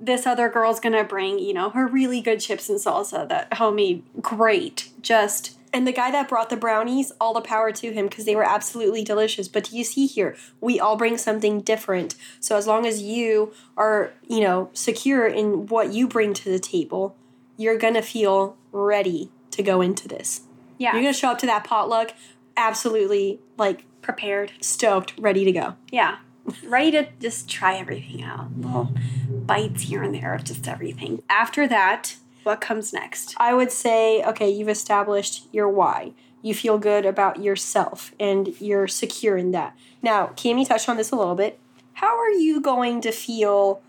this 0.00 0.26
other 0.26 0.48
girl's 0.48 0.78
gonna 0.78 1.02
bring 1.02 1.40
you 1.40 1.52
know 1.52 1.70
her 1.70 1.88
really 1.88 2.20
good 2.20 2.38
chips 2.38 2.68
and 2.68 2.78
salsa 2.78 3.28
that 3.28 3.54
homemade 3.54 4.04
great. 4.22 4.90
Just 5.02 5.57
And 5.72 5.86
the 5.86 5.92
guy 5.92 6.10
that 6.10 6.28
brought 6.28 6.50
the 6.50 6.56
brownies, 6.56 7.12
all 7.20 7.34
the 7.34 7.40
power 7.40 7.70
to 7.72 7.92
him 7.92 8.06
because 8.06 8.24
they 8.24 8.34
were 8.36 8.44
absolutely 8.44 9.04
delicious. 9.04 9.48
But 9.48 9.64
do 9.64 9.76
you 9.76 9.84
see 9.84 10.06
here, 10.06 10.36
we 10.60 10.80
all 10.80 10.96
bring 10.96 11.18
something 11.18 11.60
different. 11.60 12.14
So 12.40 12.56
as 12.56 12.66
long 12.66 12.86
as 12.86 13.02
you 13.02 13.52
are, 13.76 14.12
you 14.26 14.40
know, 14.40 14.70
secure 14.72 15.26
in 15.26 15.66
what 15.66 15.92
you 15.92 16.08
bring 16.08 16.32
to 16.34 16.50
the 16.50 16.58
table, 16.58 17.16
you're 17.56 17.76
gonna 17.78 18.02
feel 18.02 18.56
ready 18.72 19.30
to 19.50 19.62
go 19.62 19.80
into 19.80 20.08
this. 20.08 20.42
yeah, 20.78 20.92
You're 20.92 21.02
gonna 21.02 21.12
show 21.12 21.30
up 21.30 21.38
to 21.38 21.46
that 21.46 21.64
potluck 21.64 22.12
absolutely 22.56 23.40
like 23.56 23.84
prepared. 24.02 24.52
stoked, 24.60 25.12
ready 25.18 25.44
to 25.44 25.52
go. 25.52 25.74
Yeah. 25.90 26.18
Ready 26.64 26.90
to 26.92 27.08
just 27.20 27.48
try 27.48 27.76
everything 27.76 28.22
out. 28.22 28.48
Little 28.58 28.92
bites 29.28 29.82
here 29.82 30.02
and 30.02 30.14
there 30.14 30.34
of 30.34 30.44
just 30.44 30.66
everything. 30.66 31.22
After 31.28 31.66
that, 31.68 32.16
what 32.48 32.62
comes 32.62 32.94
next? 32.94 33.34
I 33.36 33.52
would 33.52 33.70
say, 33.70 34.24
okay, 34.24 34.48
you've 34.48 34.70
established 34.70 35.46
your 35.52 35.68
why. 35.68 36.12
You 36.40 36.54
feel 36.54 36.78
good 36.78 37.04
about 37.04 37.42
yourself 37.42 38.14
and 38.18 38.58
you're 38.58 38.88
secure 38.88 39.36
in 39.36 39.50
that. 39.50 39.76
Now, 40.00 40.28
Cami 40.28 40.66
touched 40.66 40.88
on 40.88 40.96
this 40.96 41.10
a 41.10 41.16
little 41.16 41.34
bit. 41.34 41.60
How 41.92 42.16
are 42.18 42.30
you 42.30 42.62
going 42.62 43.02
to 43.02 43.12
feel 43.12 43.82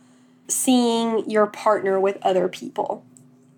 seeing 0.49 1.29
your 1.29 1.47
partner 1.47 2.01
with 2.01 2.17
other 2.21 2.49
people? 2.49 3.05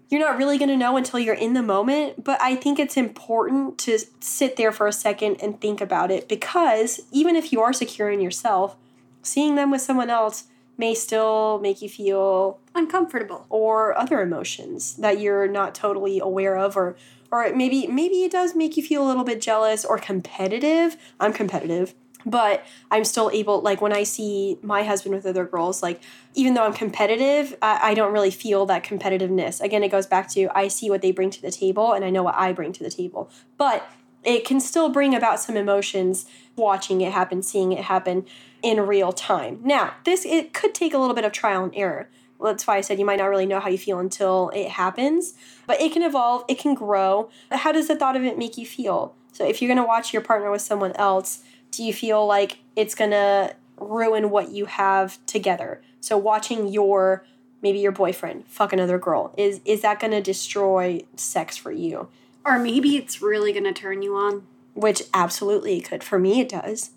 You're 0.09 0.21
not 0.21 0.37
really 0.37 0.59
going 0.59 0.69
to 0.69 0.77
know 0.77 0.97
until 0.97 1.19
you're 1.19 1.33
in 1.33 1.53
the 1.53 1.63
moment, 1.63 2.23
but 2.23 2.39
I 2.39 2.55
think 2.55 2.77
it's 2.77 2.95
important 2.95 3.79
to 3.79 3.97
sit 4.19 4.55
there 4.55 4.71
for 4.71 4.85
a 4.85 4.93
second 4.93 5.37
and 5.41 5.59
think 5.59 5.81
about 5.81 6.11
it 6.11 6.29
because 6.29 6.99
even 7.11 7.35
if 7.35 7.51
you 7.51 7.61
are 7.61 7.73
secure 7.73 8.11
in 8.11 8.21
yourself, 8.21 8.75
seeing 9.23 9.55
them 9.55 9.71
with 9.71 9.81
someone 9.81 10.11
else 10.11 10.43
may 10.77 10.93
still 10.93 11.59
make 11.59 11.81
you 11.81 11.89
feel 11.89 12.59
Uncomfortable. 12.73 13.45
or 13.49 13.97
other 13.97 14.21
emotions 14.21 14.95
that 14.95 15.19
you're 15.19 15.47
not 15.47 15.75
totally 15.75 16.19
aware 16.19 16.57
of 16.57 16.75
or 16.75 16.95
or 17.31 17.53
maybe 17.55 17.87
maybe 17.87 18.23
it 18.23 18.31
does 18.31 18.55
make 18.55 18.75
you 18.75 18.83
feel 18.83 19.05
a 19.05 19.07
little 19.07 19.23
bit 19.23 19.41
jealous 19.41 19.85
or 19.85 19.97
competitive. 19.97 20.97
I'm 21.19 21.33
competitive 21.33 21.93
but 22.25 22.65
i'm 22.89 23.03
still 23.03 23.29
able 23.33 23.61
like 23.61 23.81
when 23.81 23.93
i 23.93 24.03
see 24.03 24.57
my 24.61 24.83
husband 24.83 25.15
with 25.15 25.25
other 25.25 25.45
girls 25.45 25.81
like 25.81 26.01
even 26.33 26.53
though 26.53 26.63
i'm 26.63 26.73
competitive 26.73 27.55
I, 27.61 27.91
I 27.91 27.93
don't 27.93 28.13
really 28.13 28.31
feel 28.31 28.65
that 28.67 28.83
competitiveness. 28.83 29.61
Again 29.61 29.83
it 29.83 29.89
goes 29.89 30.07
back 30.07 30.29
to 30.31 30.49
i 30.55 30.67
see 30.67 30.89
what 30.89 31.01
they 31.01 31.11
bring 31.11 31.29
to 31.31 31.41
the 31.41 31.51
table 31.51 31.93
and 31.93 32.05
i 32.05 32.09
know 32.09 32.23
what 32.23 32.35
i 32.35 32.53
bring 32.53 32.73
to 32.73 32.83
the 32.83 32.89
table. 32.91 33.29
But 33.57 33.89
it 34.23 34.45
can 34.45 34.59
still 34.59 34.89
bring 34.89 35.15
about 35.15 35.39
some 35.39 35.57
emotions 35.57 36.25
watching 36.55 37.01
it 37.01 37.11
happen 37.11 37.41
seeing 37.41 37.71
it 37.71 37.85
happen 37.85 38.25
in 38.63 38.79
real 38.81 39.11
time 39.11 39.59
now 39.63 39.93
this 40.05 40.25
it 40.25 40.53
could 40.53 40.73
take 40.73 40.93
a 40.93 40.97
little 40.97 41.15
bit 41.15 41.25
of 41.25 41.31
trial 41.31 41.63
and 41.63 41.75
error 41.75 42.09
that's 42.41 42.65
why 42.65 42.77
I 42.77 42.81
said 42.81 42.99
you 42.99 43.05
might 43.05 43.19
not 43.19 43.29
really 43.29 43.45
know 43.45 43.59
how 43.59 43.69
you 43.69 43.77
feel 43.77 43.99
until 43.99 44.49
it 44.49 44.69
happens, 44.69 45.33
but 45.67 45.79
it 45.79 45.93
can 45.93 46.01
evolve, 46.01 46.43
it 46.47 46.57
can 46.59 46.73
grow. 46.73 47.29
How 47.51 47.71
does 47.71 47.87
the 47.87 47.95
thought 47.95 48.15
of 48.15 48.23
it 48.23 48.37
make 48.37 48.57
you 48.57 48.65
feel? 48.65 49.15
So 49.31 49.47
if 49.47 49.61
you're 49.61 49.69
going 49.69 49.77
to 49.77 49.87
watch 49.87 50.11
your 50.11 50.21
partner 50.21 50.51
with 50.51 50.61
someone 50.61 50.91
else, 50.93 51.43
do 51.69 51.83
you 51.83 51.93
feel 51.93 52.25
like 52.25 52.59
it's 52.75 52.95
going 52.95 53.11
to 53.11 53.55
ruin 53.77 54.29
what 54.29 54.51
you 54.51 54.65
have 54.65 55.23
together? 55.25 55.81
So 55.99 56.17
watching 56.17 56.67
your 56.67 57.25
maybe 57.61 57.77
your 57.77 57.91
boyfriend 57.91 58.43
fuck 58.47 58.73
another 58.73 58.97
girl 58.97 59.35
is 59.37 59.61
is 59.65 59.83
that 59.83 59.99
going 59.99 60.09
to 60.09 60.21
destroy 60.21 61.01
sex 61.15 61.57
for 61.57 61.71
you? 61.71 62.09
Or 62.43 62.57
maybe 62.57 62.97
it's 62.97 63.21
really 63.21 63.53
going 63.53 63.65
to 63.65 63.73
turn 63.73 64.01
you 64.01 64.15
on. 64.15 64.47
Which 64.73 65.03
absolutely 65.13 65.77
it 65.77 65.87
could. 65.87 66.03
For 66.03 66.17
me 66.17 66.41
it 66.41 66.49
does. 66.49 66.91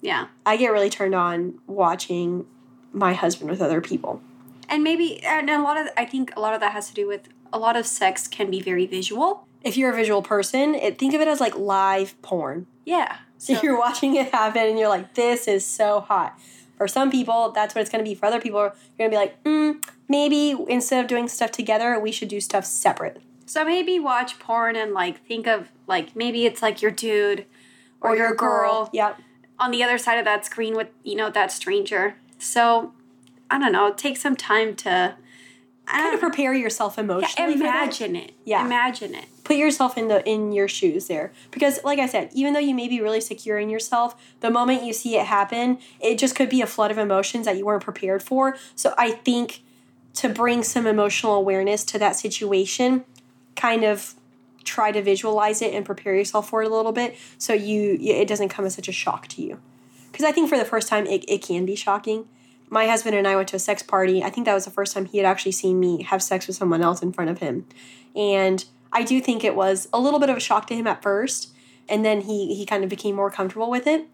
Yeah. 0.00 0.28
I 0.46 0.56
get 0.56 0.68
really 0.72 0.90
turned 0.90 1.14
on 1.14 1.58
watching 1.66 2.46
my 2.92 3.12
husband 3.12 3.50
with 3.50 3.60
other 3.60 3.80
people. 3.80 4.22
And 4.68 4.82
maybe, 4.84 5.22
and 5.24 5.50
a 5.50 5.60
lot 5.62 5.76
of, 5.76 5.88
I 5.96 6.04
think 6.04 6.32
a 6.36 6.40
lot 6.40 6.54
of 6.54 6.60
that 6.60 6.72
has 6.72 6.88
to 6.88 6.94
do 6.94 7.06
with 7.06 7.28
a 7.52 7.58
lot 7.58 7.76
of 7.76 7.86
sex 7.86 8.28
can 8.28 8.50
be 8.50 8.60
very 8.60 8.86
visual. 8.86 9.46
if 9.62 9.76
you're 9.76 9.92
a 9.92 9.96
visual 9.96 10.22
person, 10.22 10.74
it, 10.74 10.98
think 10.98 11.12
of 11.12 11.20
it 11.20 11.28
as 11.28 11.40
like 11.40 11.56
live 11.56 12.20
porn. 12.22 12.66
Yeah. 12.84 13.18
So, 13.38 13.58
you're 13.62 13.78
watching 13.78 14.16
it 14.16 14.32
happen 14.32 14.62
and 14.62 14.78
you're 14.78 14.88
like, 14.88 15.14
this 15.14 15.48
is 15.48 15.64
so 15.66 16.00
hot. 16.00 16.38
For 16.76 16.86
some 16.88 17.10
people, 17.10 17.50
that's 17.52 17.74
what 17.74 17.82
it's 17.82 17.90
going 17.90 18.04
to 18.04 18.08
be. 18.08 18.14
For 18.14 18.26
other 18.26 18.40
people, 18.40 18.60
you're 18.60 18.74
going 18.98 19.10
to 19.10 19.14
be 19.14 19.16
like, 19.16 19.44
mm, 19.44 19.84
maybe 20.08 20.56
instead 20.68 21.02
of 21.02 21.08
doing 21.08 21.28
stuff 21.28 21.50
together, 21.50 21.98
we 21.98 22.12
should 22.12 22.28
do 22.28 22.40
stuff 22.40 22.64
separate. 22.64 23.20
So 23.46 23.64
maybe 23.64 23.98
watch 23.98 24.38
porn 24.38 24.76
and 24.76 24.92
like 24.92 25.26
think 25.26 25.46
of 25.46 25.68
like 25.86 26.14
maybe 26.14 26.46
it's 26.46 26.62
like 26.62 26.80
your 26.80 26.90
dude 26.90 27.46
or, 28.00 28.14
your 28.16 28.34
girl 28.34 28.88
Yep. 28.92 29.20
On 29.60 29.70
the 29.70 29.82
other 29.84 29.98
side 29.98 30.18
of 30.18 30.24
that 30.24 30.44
screen 30.44 30.74
with 30.74 30.88
you 31.04 31.14
know 31.16 31.30
that 31.30 31.52
stranger. 31.52 32.16
So 32.38 32.92
I 33.50 33.58
don't 33.58 33.72
know. 33.72 33.92
Take 33.92 34.16
some 34.16 34.36
time 34.36 34.74
to 34.76 35.14
Kind 35.86 36.14
of 36.14 36.20
prepare 36.20 36.54
yourself 36.54 36.98
emotionally. 37.00 37.54
yeah, 37.54 37.60
imagine 37.60 38.14
it. 38.14 38.32
Yeah. 38.44 38.64
Imagine 38.64 39.12
it. 39.16 39.24
put 39.42 39.56
yourself 39.56 39.98
in 39.98 40.06
the 40.06 40.24
in 40.28 40.52
your 40.52 40.68
shoes 40.68 41.08
there 41.08 41.32
because 41.50 41.80
like 41.82 41.98
i 41.98 42.06
said 42.06 42.30
even 42.32 42.52
though 42.52 42.60
you 42.60 42.72
may 42.76 42.86
be 42.86 43.00
really 43.00 43.20
secure 43.20 43.58
in 43.58 43.68
yourself 43.68 44.14
the 44.38 44.50
moment 44.50 44.84
you 44.84 44.92
see 44.92 45.16
it 45.16 45.26
happen 45.26 45.78
it 46.00 46.16
just 46.16 46.36
could 46.36 46.48
be 46.48 46.60
a 46.62 46.66
flood 46.66 46.92
of 46.92 46.98
emotions 46.98 47.44
that 47.46 47.56
you 47.56 47.64
weren't 47.66 47.82
prepared 47.82 48.22
for 48.22 48.56
so 48.76 48.94
i 48.96 49.10
think 49.10 49.62
to 50.14 50.28
bring 50.28 50.62
some 50.62 50.86
emotional 50.86 51.34
awareness 51.34 51.82
to 51.82 51.98
that 51.98 52.14
situation 52.14 53.04
kind 53.56 53.82
of 53.82 54.14
try 54.64 54.92
to 54.92 55.02
visualize 55.02 55.62
it 55.62 55.74
and 55.74 55.84
prepare 55.84 56.14
yourself 56.14 56.48
for 56.48 56.62
it 56.62 56.70
a 56.70 56.74
little 56.74 56.92
bit 56.92 57.16
so 57.38 57.52
you 57.52 57.96
it 58.00 58.28
doesn't 58.28 58.48
come 58.48 58.64
as 58.64 58.74
such 58.74 58.88
a 58.88 58.92
shock 58.92 59.26
to 59.26 59.42
you 59.42 59.58
because 60.10 60.24
i 60.24 60.32
think 60.32 60.48
for 60.48 60.58
the 60.58 60.64
first 60.64 60.88
time 60.88 61.06
it, 61.06 61.24
it 61.28 61.42
can 61.42 61.64
be 61.64 61.74
shocking 61.74 62.26
my 62.68 62.86
husband 62.86 63.16
and 63.16 63.26
i 63.26 63.34
went 63.34 63.48
to 63.48 63.56
a 63.56 63.58
sex 63.58 63.82
party 63.82 64.22
i 64.22 64.30
think 64.30 64.44
that 64.44 64.54
was 64.54 64.64
the 64.64 64.70
first 64.70 64.92
time 64.92 65.06
he 65.06 65.18
had 65.18 65.26
actually 65.26 65.52
seen 65.52 65.80
me 65.80 66.02
have 66.02 66.22
sex 66.22 66.46
with 66.46 66.56
someone 66.56 66.82
else 66.82 67.02
in 67.02 67.12
front 67.12 67.30
of 67.30 67.38
him 67.38 67.66
and 68.14 68.64
I 68.92 69.02
do 69.02 69.20
think 69.20 69.44
it 69.44 69.54
was 69.54 69.88
a 69.92 70.00
little 70.00 70.18
bit 70.18 70.30
of 70.30 70.36
a 70.36 70.40
shock 70.40 70.66
to 70.68 70.74
him 70.74 70.86
at 70.86 71.02
first, 71.02 71.52
and 71.88 72.04
then 72.04 72.22
he 72.22 72.54
he 72.54 72.66
kind 72.66 72.82
of 72.84 72.90
became 72.90 73.14
more 73.14 73.30
comfortable 73.30 73.70
with 73.70 73.86
it. 73.86 74.06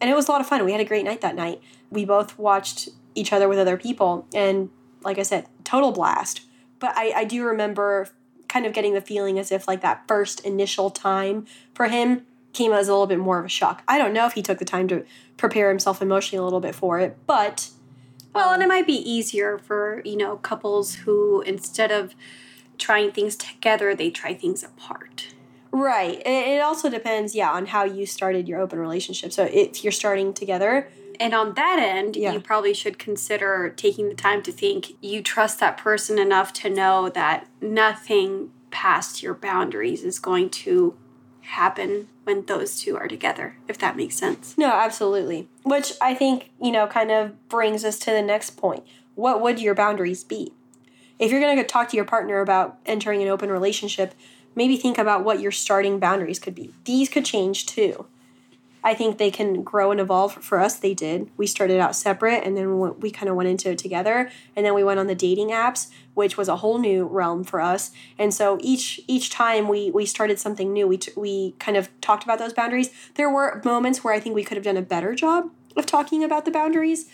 And 0.00 0.08
it 0.08 0.14
was 0.14 0.28
a 0.28 0.32
lot 0.32 0.40
of 0.40 0.46
fun. 0.46 0.64
We 0.64 0.72
had 0.72 0.80
a 0.80 0.84
great 0.84 1.04
night 1.04 1.20
that 1.22 1.34
night. 1.34 1.60
We 1.90 2.04
both 2.04 2.38
watched 2.38 2.90
each 3.14 3.32
other 3.32 3.48
with 3.48 3.58
other 3.58 3.76
people, 3.76 4.26
and 4.34 4.70
like 5.02 5.18
I 5.18 5.22
said, 5.22 5.46
total 5.64 5.92
blast. 5.92 6.42
But 6.78 6.92
I, 6.96 7.12
I 7.16 7.24
do 7.24 7.44
remember 7.44 8.08
kind 8.48 8.66
of 8.66 8.72
getting 8.72 8.94
the 8.94 9.00
feeling 9.00 9.38
as 9.38 9.52
if 9.52 9.68
like 9.68 9.80
that 9.82 10.06
first 10.08 10.40
initial 10.40 10.90
time 10.90 11.46
for 11.74 11.86
him 11.86 12.26
came 12.52 12.72
as 12.72 12.88
a 12.88 12.92
little 12.92 13.06
bit 13.06 13.18
more 13.18 13.38
of 13.38 13.44
a 13.44 13.48
shock. 13.48 13.82
I 13.86 13.98
don't 13.98 14.12
know 14.12 14.26
if 14.26 14.32
he 14.32 14.42
took 14.42 14.58
the 14.58 14.64
time 14.64 14.88
to 14.88 15.04
prepare 15.36 15.68
himself 15.68 16.00
emotionally 16.02 16.40
a 16.40 16.44
little 16.44 16.60
bit 16.60 16.74
for 16.74 16.98
it, 16.98 17.16
but 17.26 17.70
Well, 18.34 18.52
and 18.52 18.62
it 18.62 18.64
um, 18.64 18.68
might 18.68 18.86
be 18.86 18.94
easier 18.94 19.58
for, 19.58 20.02
you 20.04 20.16
know, 20.16 20.36
couples 20.38 20.96
who 20.96 21.42
instead 21.42 21.92
of 21.92 22.14
trying 22.78 23.12
things 23.12 23.36
together, 23.36 23.94
they 23.94 24.10
try 24.10 24.34
things 24.34 24.62
apart. 24.64 25.28
right. 25.72 26.20
It, 26.20 26.48
it 26.56 26.62
also 26.62 26.88
depends, 26.88 27.34
yeah, 27.34 27.50
on 27.50 27.66
how 27.66 27.84
you 27.84 28.06
started 28.06 28.48
your 28.48 28.60
open 28.60 28.78
relationship. 28.78 29.32
So 29.32 29.44
if 29.44 29.84
you're 29.84 29.92
starting 29.92 30.32
together, 30.32 30.88
And 31.20 31.34
on 31.34 31.54
that 31.54 31.78
end, 31.78 32.16
Yeah. 32.16 32.32
you 32.32 32.40
probably 32.40 32.72
should 32.74 32.98
consider 32.98 33.72
taking 33.76 34.08
the 34.08 34.14
time 34.14 34.42
to 34.42 34.52
think 34.52 34.92
you 35.00 35.22
trust 35.22 35.58
that 35.60 35.76
person 35.76 36.18
enough 36.18 36.52
to 36.54 36.70
know 36.70 37.08
that 37.08 37.46
nothing 37.60 38.50
past 38.70 39.22
your 39.22 39.34
boundaries 39.34 40.04
is 40.04 40.18
going 40.18 40.50
to 40.50 40.94
happen 41.40 42.08
when 42.24 42.44
those 42.44 42.78
two 42.78 42.96
are 42.96 43.08
together, 43.08 43.56
if 43.66 43.78
that 43.78 43.96
makes 43.96 44.14
sense. 44.14 44.54
No, 44.58 44.66
absolutely. 44.70 45.48
Which 45.62 45.94
I 46.00 46.14
think, 46.14 46.50
you 46.60 46.70
know, 46.70 46.86
kind 46.86 47.10
of 47.10 47.48
brings 47.48 47.84
us 47.84 47.98
to 48.00 48.10
the 48.10 48.22
next 48.22 48.50
point. 48.50 48.84
What 49.14 49.40
would 49.40 49.58
your 49.60 49.74
boundaries 49.74 50.22
be? 50.24 50.52
If 51.18 51.32
you're 51.32 51.40
going 51.40 51.56
to 51.56 51.62
go 51.62 51.66
talk 51.66 51.88
to 51.88 51.96
your 51.96 52.04
partner 52.04 52.40
about 52.40 52.78
entering 52.86 53.22
an 53.22 53.28
open 53.28 53.50
relationship, 53.50 54.14
maybe 54.54 54.76
think 54.76 54.98
about 54.98 55.24
what 55.24 55.40
your 55.40 55.50
starting 55.50 55.98
boundaries 55.98 56.38
could 56.38 56.54
be. 56.54 56.72
These 56.84 57.08
could 57.08 57.24
change 57.24 57.66
too. 57.66 58.06
I 58.82 58.94
think 58.94 59.18
they 59.18 59.30
can 59.30 59.62
grow 59.62 59.90
and 59.90 60.00
evolve. 60.00 60.34
For 60.34 60.60
us, 60.60 60.76
they 60.76 60.94
did. 60.94 61.30
We 61.36 61.46
started 61.46 61.80
out 61.80 61.96
separate 61.96 62.44
and 62.44 62.56
then 62.56 62.78
we- 62.98 63.10
kind 63.10 63.28
of 63.28 63.36
went 63.36 63.48
into 63.48 63.70
it 63.70 63.78
together. 63.78 64.30
And 64.54 64.64
then 64.64 64.74
we 64.74 64.84
went 64.84 65.00
on 65.00 65.06
the 65.08 65.14
dating 65.14 65.48
apps, 65.48 65.88
which 66.14 66.36
was 66.36 66.48
a 66.48 66.56
whole 66.56 66.78
new 66.78 67.04
realm 67.04 67.42
for 67.42 67.60
us. 67.60 67.90
And 68.18 68.32
so 68.32 68.58
each 68.60 69.00
each 69.08 69.30
time 69.30 69.66
we 69.66 69.90
we 69.90 70.06
started 70.06 70.38
something 70.38 70.72
new, 70.72 70.86
we 70.86 70.98
t- 70.98 71.12
we 71.16 71.54
kind 71.58 71.76
of 71.76 71.88
talked 72.00 72.22
about 72.24 72.38
those 72.38 72.52
boundaries. 72.52 72.90
There 73.14 73.30
were 73.30 73.60
moments 73.64 74.04
where 74.04 74.14
I 74.14 74.20
think 74.20 74.34
we 74.34 74.44
could 74.44 74.56
have 74.56 74.64
done 74.64 74.76
a 74.76 74.82
better 74.82 75.14
job 75.14 75.50
of 75.76 75.86
talking 75.86 76.22
about 76.22 76.44
the 76.44 76.50
boundaries 76.50 77.06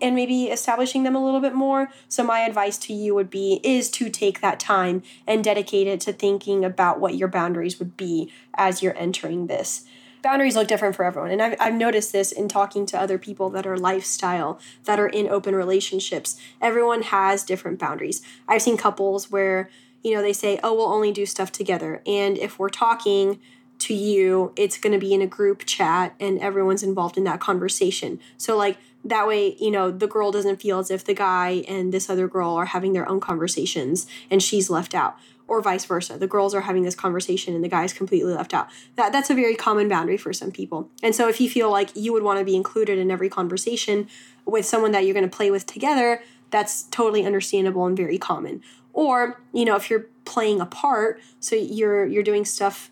and 0.00 0.14
maybe 0.14 0.44
establishing 0.44 1.02
them 1.02 1.16
a 1.16 1.24
little 1.24 1.40
bit 1.40 1.54
more. 1.54 1.88
So 2.08 2.22
my 2.22 2.40
advice 2.40 2.78
to 2.78 2.92
you 2.92 3.14
would 3.14 3.30
be 3.30 3.60
is 3.64 3.90
to 3.92 4.08
take 4.08 4.40
that 4.40 4.60
time 4.60 5.02
and 5.26 5.42
dedicate 5.42 5.86
it 5.86 6.00
to 6.02 6.12
thinking 6.12 6.64
about 6.64 7.00
what 7.00 7.16
your 7.16 7.28
boundaries 7.28 7.78
would 7.78 7.96
be 7.96 8.30
as 8.54 8.82
you're 8.82 8.96
entering 8.96 9.46
this. 9.46 9.84
Boundaries 10.22 10.54
look 10.56 10.68
different 10.68 10.94
for 10.94 11.04
everyone. 11.04 11.30
And 11.30 11.42
I've, 11.42 11.56
I've 11.58 11.74
noticed 11.74 12.12
this 12.12 12.32
in 12.32 12.48
talking 12.48 12.86
to 12.86 13.00
other 13.00 13.18
people 13.18 13.50
that 13.50 13.66
are 13.66 13.76
lifestyle, 13.76 14.60
that 14.84 15.00
are 15.00 15.08
in 15.08 15.28
open 15.28 15.54
relationships. 15.54 16.38
Everyone 16.60 17.02
has 17.02 17.44
different 17.44 17.78
boundaries. 17.78 18.22
I've 18.46 18.62
seen 18.62 18.76
couples 18.76 19.30
where, 19.30 19.68
you 20.02 20.14
know, 20.14 20.22
they 20.22 20.32
say, 20.32 20.60
oh, 20.62 20.74
we'll 20.74 20.92
only 20.92 21.12
do 21.12 21.26
stuff 21.26 21.50
together. 21.50 22.02
And 22.06 22.38
if 22.38 22.58
we're 22.58 22.68
talking, 22.68 23.40
to 23.82 23.94
you, 23.94 24.52
it's 24.54 24.78
going 24.78 24.92
to 24.92 24.98
be 24.98 25.12
in 25.12 25.20
a 25.20 25.26
group 25.26 25.64
chat 25.66 26.14
and 26.20 26.38
everyone's 26.38 26.84
involved 26.84 27.16
in 27.16 27.24
that 27.24 27.40
conversation. 27.40 28.20
So, 28.36 28.56
like, 28.56 28.78
that 29.04 29.26
way, 29.26 29.56
you 29.58 29.72
know, 29.72 29.90
the 29.90 30.06
girl 30.06 30.30
doesn't 30.30 30.62
feel 30.62 30.78
as 30.78 30.90
if 30.90 31.04
the 31.04 31.14
guy 31.14 31.64
and 31.66 31.92
this 31.92 32.08
other 32.08 32.28
girl 32.28 32.50
are 32.50 32.66
having 32.66 32.92
their 32.92 33.08
own 33.08 33.18
conversations 33.18 34.06
and 34.30 34.40
she's 34.40 34.70
left 34.70 34.94
out. 34.94 35.16
Or 35.52 35.60
vice 35.60 35.84
versa. 35.84 36.16
The 36.16 36.26
girls 36.26 36.54
are 36.54 36.62
having 36.62 36.82
this 36.82 36.94
conversation 36.94 37.54
and 37.54 37.62
the 37.62 37.68
guy's 37.68 37.92
completely 37.92 38.32
left 38.32 38.54
out. 38.54 38.68
That 38.96 39.12
that's 39.12 39.28
a 39.28 39.34
very 39.34 39.54
common 39.54 39.86
boundary 39.86 40.16
for 40.16 40.32
some 40.32 40.50
people. 40.50 40.88
And 41.02 41.14
so 41.14 41.28
if 41.28 41.42
you 41.42 41.50
feel 41.50 41.70
like 41.70 41.90
you 41.94 42.10
would 42.14 42.22
want 42.22 42.38
to 42.38 42.44
be 42.44 42.56
included 42.56 42.98
in 42.98 43.10
every 43.10 43.28
conversation 43.28 44.08
with 44.46 44.64
someone 44.64 44.92
that 44.92 45.04
you're 45.04 45.12
going 45.12 45.28
to 45.28 45.36
play 45.36 45.50
with 45.50 45.66
together, 45.66 46.22
that's 46.50 46.84
totally 46.84 47.26
understandable 47.26 47.84
and 47.84 47.94
very 47.94 48.16
common. 48.16 48.62
Or, 48.94 49.42
you 49.52 49.66
know, 49.66 49.76
if 49.76 49.90
you're 49.90 50.06
playing 50.24 50.62
a 50.62 50.64
part, 50.64 51.20
so 51.38 51.54
you're 51.54 52.06
you're 52.06 52.22
doing 52.22 52.46
stuff 52.46 52.90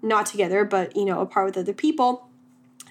not 0.00 0.24
together, 0.24 0.64
but 0.64 0.96
you 0.96 1.04
know, 1.04 1.20
apart 1.20 1.44
with 1.44 1.58
other 1.58 1.74
people, 1.74 2.26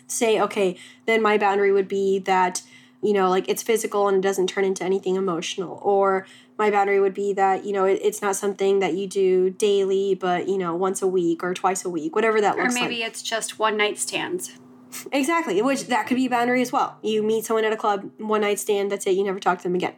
say, 0.06 0.40
okay, 0.40 0.78
then 1.08 1.24
my 1.24 1.40
boundary 1.40 1.72
would 1.72 1.88
be 1.88 2.20
that, 2.20 2.62
you 3.02 3.14
know, 3.14 3.32
like 3.32 3.50
it's 3.50 3.64
physical 3.64 4.08
and 4.08 4.18
it 4.18 4.22
doesn't 4.22 4.46
turn 4.46 4.64
into 4.64 4.84
anything 4.84 5.16
emotional. 5.16 5.80
Or 5.82 6.28
my 6.58 6.72
boundary 6.72 7.00
would 7.00 7.14
be 7.14 7.34
that, 7.34 7.66
you 7.66 7.72
know, 7.72 7.86
it, 7.86 8.00
it's 8.02 8.22
not 8.22 8.36
something 8.36 8.80
that 8.80 8.96
you 8.96 9.08
do 9.08 9.50
daily, 9.50 10.16
but, 10.16 10.48
you 10.48 10.58
know, 10.58 10.76
once 10.76 11.02
a 11.02 11.08
week 11.08 11.44
or 11.44 11.54
twice 11.54 11.86
a 11.86 11.90
week, 11.90 12.16
whatever 12.16 12.42
that 12.42 12.58
looks 12.58 12.74
like. 12.74 12.84
Or 12.84 12.90
maybe 12.90 13.04
it's 13.04 13.22
just 13.22 13.60
one 13.60 13.78
night 13.78 13.98
stands. 13.98 14.58
Exactly, 15.12 15.62
which 15.62 15.88
that 15.88 16.08
could 16.08 16.16
be 16.16 16.26
a 16.26 16.30
boundary 16.30 16.62
as 16.62 16.72
well. 16.72 16.98
You 17.04 17.22
meet 17.22 17.46
someone 17.46 17.66
at 17.66 17.74
a 17.74 17.78
club, 17.78 18.10
one 18.18 18.42
night 18.42 18.60
stand, 18.60 18.92
that's 18.92 19.06
it, 19.06 19.12
you 19.12 19.24
never 19.24 19.40
talk 19.40 19.60
to 19.60 19.64
them 19.64 19.76
again. 19.76 19.94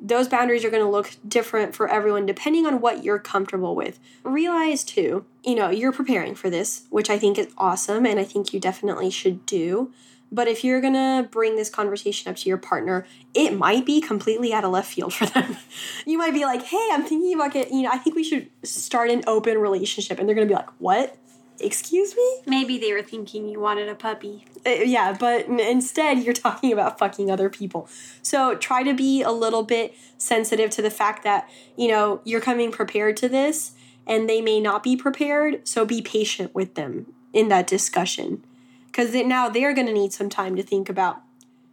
Those 0.00 0.28
boundaries 0.28 0.64
are 0.64 0.70
going 0.70 0.84
to 0.84 0.88
look 0.88 1.16
different 1.26 1.74
for 1.74 1.88
everyone 1.88 2.24
depending 2.24 2.64
on 2.64 2.80
what 2.80 3.02
you're 3.02 3.18
comfortable 3.18 3.74
with. 3.74 3.98
Realize 4.22 4.84
too, 4.84 5.26
you 5.44 5.56
know, 5.56 5.70
you're 5.70 5.92
preparing 5.92 6.36
for 6.36 6.48
this, 6.48 6.84
which 6.88 7.10
I 7.10 7.18
think 7.18 7.36
is 7.36 7.48
awesome 7.58 8.06
and 8.06 8.20
I 8.20 8.24
think 8.24 8.54
you 8.54 8.60
definitely 8.60 9.10
should 9.10 9.44
do. 9.44 9.92
But 10.30 10.48
if 10.48 10.62
you're 10.62 10.80
going 10.80 10.94
to 10.94 11.28
bring 11.30 11.56
this 11.56 11.70
conversation 11.70 12.30
up 12.30 12.36
to 12.36 12.48
your 12.48 12.58
partner, 12.58 13.06
it 13.34 13.56
might 13.56 13.86
be 13.86 14.00
completely 14.00 14.52
out 14.52 14.64
of 14.64 14.70
left 14.70 14.92
field 14.92 15.14
for 15.14 15.26
them. 15.26 15.56
you 16.06 16.18
might 16.18 16.34
be 16.34 16.44
like, 16.44 16.62
"Hey, 16.62 16.88
I'm 16.92 17.04
thinking 17.04 17.34
about 17.34 17.56
it, 17.56 17.70
you 17.70 17.82
know, 17.82 17.90
I 17.92 17.98
think 17.98 18.16
we 18.16 18.24
should 18.24 18.50
start 18.62 19.10
an 19.10 19.22
open 19.26 19.58
relationship." 19.58 20.18
And 20.18 20.28
they're 20.28 20.36
going 20.36 20.46
to 20.46 20.52
be 20.52 20.56
like, 20.56 20.70
"What?" 20.78 21.16
Excuse 21.60 22.14
me? 22.14 22.40
Maybe 22.46 22.78
they 22.78 22.92
were 22.92 23.02
thinking 23.02 23.48
you 23.48 23.58
wanted 23.58 23.88
a 23.88 23.94
puppy. 23.94 24.44
Uh, 24.64 24.70
yeah, 24.70 25.16
but 25.18 25.46
instead 25.46 26.22
you're 26.22 26.34
talking 26.34 26.72
about 26.72 26.98
fucking 26.98 27.30
other 27.30 27.50
people. 27.50 27.88
So 28.22 28.54
try 28.54 28.82
to 28.84 28.94
be 28.94 29.22
a 29.22 29.32
little 29.32 29.62
bit 29.62 29.94
sensitive 30.18 30.70
to 30.70 30.82
the 30.82 30.90
fact 30.90 31.24
that, 31.24 31.50
you 31.76 31.88
know, 31.88 32.20
you're 32.24 32.40
coming 32.40 32.70
prepared 32.70 33.16
to 33.18 33.28
this 33.28 33.72
and 34.06 34.28
they 34.28 34.40
may 34.40 34.60
not 34.60 34.82
be 34.82 34.96
prepared. 34.96 35.66
So 35.66 35.84
be 35.84 36.00
patient 36.00 36.54
with 36.54 36.74
them 36.74 37.12
in 37.32 37.48
that 37.48 37.66
discussion. 37.66 38.44
Because 38.90 39.14
now 39.14 39.48
they're 39.48 39.74
going 39.74 39.86
to 39.86 39.92
need 39.92 40.12
some 40.12 40.28
time 40.28 40.56
to 40.56 40.62
think 40.62 40.88
about. 40.88 41.22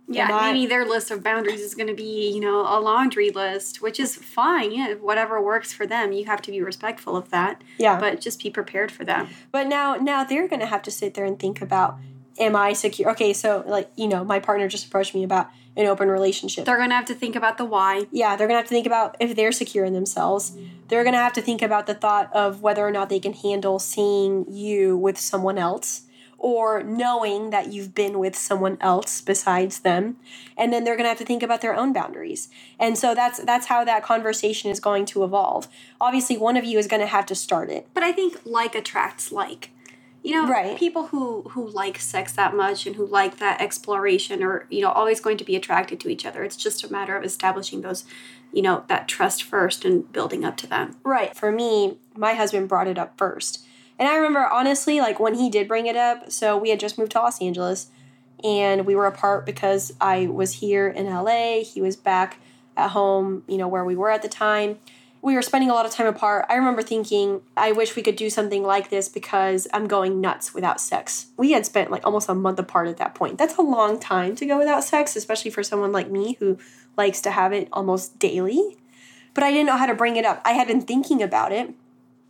Yeah, 0.08 0.28
I- 0.32 0.54
maybe 0.54 0.68
their 0.68 0.86
list 0.86 1.10
of 1.10 1.24
boundaries 1.24 1.62
is 1.62 1.74
going 1.74 1.88
to 1.88 1.96
be, 1.96 2.30
you 2.32 2.40
know, 2.40 2.62
a 2.62 2.78
laundry 2.80 3.32
list, 3.32 3.82
which 3.82 4.00
is 4.00 4.16
fine. 4.16 4.72
Yeah, 4.72 4.94
whatever 4.96 5.42
works 5.42 5.74
for 5.74 5.88
them. 5.88 6.12
You 6.12 6.26
have 6.26 6.42
to 6.44 6.52
be 6.52 6.62
respectful 6.62 7.18
of 7.18 7.32
that, 7.32 7.64
Yeah. 7.80 8.00
but 8.00 8.22
just 8.22 8.44
be 8.44 8.52
prepared 8.52 8.92
for 8.92 9.04
them. 9.04 9.30
But 9.52 9.66
now, 9.68 9.96
now 9.96 10.24
they're 10.24 10.48
going 10.48 10.60
to 10.60 10.68
have 10.68 10.84
to 10.84 10.92
sit 10.92 11.16
there 11.16 11.26
and 11.26 11.40
think 11.40 11.60
about, 11.60 11.98
am 12.38 12.56
I 12.56 12.74
secure? 12.74 13.10
Okay, 13.12 13.34
so 13.34 13.64
like, 13.66 13.90
you 13.96 14.08
know, 14.08 14.24
my 14.24 14.40
partner 14.40 14.68
just 14.68 14.86
approached 14.86 15.16
me 15.16 15.24
about 15.24 15.48
an 15.76 15.88
open 15.88 16.10
relationship. 16.10 16.66
They're 16.66 16.78
going 16.78 16.90
to 16.90 16.96
have 16.96 17.06
to 17.06 17.16
think 17.16 17.36
about 17.36 17.58
the 17.58 17.66
why. 17.66 18.06
yeah, 18.12 18.36
they're 18.36 18.48
gonna 18.48 18.60
have 18.60 18.68
to 18.68 18.74
think 18.74 18.86
about 18.86 19.18
if 19.20 19.36
they're 19.36 19.52
secure 19.52 19.84
in 19.86 19.94
themselves. 19.94 20.54
They're 20.88 21.04
gonna 21.04 21.18
have 21.18 21.34
to 21.34 21.42
think 21.42 21.62
about 21.62 21.86
the 21.88 21.94
thought 21.96 22.32
of 22.34 22.62
whether 22.62 22.86
or 22.88 22.92
not 22.92 23.10
they 23.10 23.20
can 23.20 23.34
handle 23.34 23.80
seeing 23.80 24.46
you 24.50 24.96
with 24.96 25.18
someone 25.20 25.58
else, 25.58 26.04
or 26.54 26.84
knowing 26.84 27.50
that 27.50 27.74
you've 27.74 27.96
been 27.96 28.20
with 28.20 28.36
someone 28.36 28.78
else 28.80 29.20
besides 29.20 29.80
them 29.80 30.16
and 30.56 30.72
then 30.72 30.84
they're 30.84 30.96
going 30.96 31.06
to 31.06 31.10
have 31.10 31.18
to 31.18 31.26
think 31.26 31.42
about 31.42 31.60
their 31.62 31.76
own 31.76 31.92
boundaries 31.92 32.50
and 32.80 32.98
so 33.00 33.16
that's 33.16 33.40
that's 33.50 33.66
how 33.66 33.84
that 33.84 34.04
conversation 34.04 34.70
is 34.70 34.80
going 34.80 35.06
to 35.08 35.24
evolve 35.24 35.68
obviously 36.00 36.38
one 36.38 36.56
of 36.56 36.64
you 36.64 36.78
is 36.78 36.86
going 36.88 37.02
to 37.02 37.08
have 37.18 37.26
to 37.26 37.34
start 37.34 37.68
it 37.72 37.88
But 37.96 38.04
I 38.04 38.12
think 38.12 38.32
like 38.46 38.76
attracts 38.76 39.32
like. 39.32 39.72
You 40.28 40.34
know, 40.36 40.48
Right. 40.50 40.76
people 40.86 41.04
who 41.12 41.24
who 41.54 41.64
like 41.70 41.98
sex 42.00 42.32
that 42.34 42.56
much 42.56 42.88
and 42.88 42.96
who 42.96 43.06
like 43.06 43.38
that 43.38 43.62
exploration 43.62 44.42
are, 44.42 44.66
you 44.72 44.82
know, 44.82 44.90
always 45.00 45.20
going 45.22 45.38
to 45.38 45.44
be 45.52 45.56
attracted 45.56 46.00
to 46.00 46.10
each 46.10 46.26
other. 46.26 46.44
It's 46.44 46.56
just 46.66 46.84
a 46.84 46.92
matter 46.92 47.16
of 47.16 47.24
establishing 47.24 47.82
those, 47.82 48.06
you 48.52 48.64
know, 48.66 48.76
that 48.88 49.08
trust 49.08 49.44
first 49.44 49.86
and 49.86 50.12
building 50.12 50.44
up 50.44 50.58
to 50.62 50.68
them. 50.68 50.96
Right. 51.04 51.36
For 51.36 51.52
me, 51.52 52.00
my 52.18 52.34
husband 52.34 52.68
brought 52.68 52.88
it 52.88 52.98
up 52.98 53.12
first. 53.20 53.52
And 53.98 54.08
I 54.08 54.16
remember 54.16 54.46
honestly, 54.46 55.00
like 55.00 55.20
when 55.20 55.36
he 55.36 55.50
did 55.50 55.68
bring 55.68 55.88
it 55.88 55.96
up, 55.96 56.32
so 56.32 56.58
we 56.58 56.70
had 56.70 56.80
just 56.80 56.98
moved 56.98 57.14
to 57.14 57.20
Los 57.20 57.42
Angeles 57.42 57.88
and 58.44 58.86
we 58.86 58.96
were 58.96 59.06
apart 59.06 59.46
because 59.46 59.94
I 60.02 60.28
was 60.28 60.54
here 60.54 60.88
in 60.88 61.06
LA. 61.06 61.64
He 61.64 61.82
was 61.82 61.96
back 61.96 62.40
at 62.76 62.92
home, 62.92 63.44
you 63.48 63.58
know, 63.58 63.68
where 63.68 63.86
we 63.86 63.96
were 63.96 64.12
at 64.12 64.22
the 64.22 64.28
time. 64.28 64.80
We 65.22 65.34
were 65.34 65.42
spending 65.42 65.72
a 65.72 65.74
lot 65.74 65.88
of 65.88 65.92
time 65.92 66.06
apart. 66.06 66.46
I 66.50 66.56
remember 66.56 66.84
thinking, 66.84 67.42
I 67.58 67.72
wish 67.72 67.96
we 67.96 68.04
could 68.04 68.16
do 68.16 68.30
something 68.30 68.62
like 68.62 68.90
this 68.90 69.10
because 69.10 69.68
I'm 69.74 69.88
going 69.88 70.22
nuts 70.22 70.54
without 70.54 70.80
sex. 70.80 71.28
We 71.38 71.54
had 71.54 71.66
spent 71.66 71.90
like 71.90 72.06
almost 72.06 72.30
a 72.30 72.36
month 72.36 72.60
apart 72.60 72.88
at 72.88 72.98
that 72.98 73.16
point. 73.16 73.40
That's 73.40 73.58
a 73.58 73.64
long 73.64 74.00
time 74.00 74.36
to 74.36 74.46
go 74.46 74.60
without 74.60 74.84
sex, 74.84 75.16
especially 75.16 75.50
for 75.50 75.64
someone 75.64 75.92
like 75.92 76.12
me 76.12 76.38
who 76.40 76.60
likes 76.96 77.22
to 77.22 77.32
have 77.32 77.54
it 77.54 77.70
almost 77.74 78.20
daily. 78.20 78.78
But 79.34 79.44
I 79.44 79.52
didn't 79.52 79.66
know 79.66 79.78
how 79.78 79.88
to 79.88 79.96
bring 79.96 80.16
it 80.16 80.26
up. 80.26 80.42
I 80.46 80.52
had 80.52 80.68
been 80.68 80.82
thinking 80.82 81.24
about 81.24 81.52
it. 81.52 81.74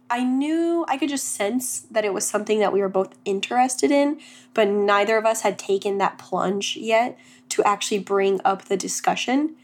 I 0.09 0.24
knew 0.24 0.85
I 0.88 0.97
could 0.97 1.09
just 1.09 1.29
sense 1.29 1.81
that 1.91 2.05
it 2.05 2.13
was 2.13 2.25
something 2.25 2.59
that 2.59 2.71
we 2.71 2.81
were 2.81 2.89
both 2.89 3.15
interested 3.25 3.91
in, 3.91 4.19
but 4.53 4.67
neither 4.67 5.17
of 5.17 5.25
us 5.25 5.41
had 5.41 5.57
taken 5.57 5.97
that 5.97 6.17
plunge 6.17 6.77
yet 6.77 7.17
to 7.50 7.63
actually 7.63 8.00
bring 8.00 8.39
up 8.45 8.65
the 8.65 8.77
discussion. 8.77 9.55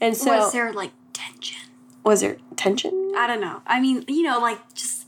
And 0.00 0.16
so, 0.16 0.36
was 0.36 0.52
there 0.52 0.72
like 0.72 0.92
tension? 1.12 1.68
was 2.08 2.22
there 2.22 2.38
tension? 2.56 3.12
I 3.16 3.26
don't 3.26 3.40
know. 3.40 3.62
I 3.66 3.80
mean, 3.80 4.04
you 4.08 4.22
know, 4.22 4.40
like 4.40 4.74
just 4.74 5.06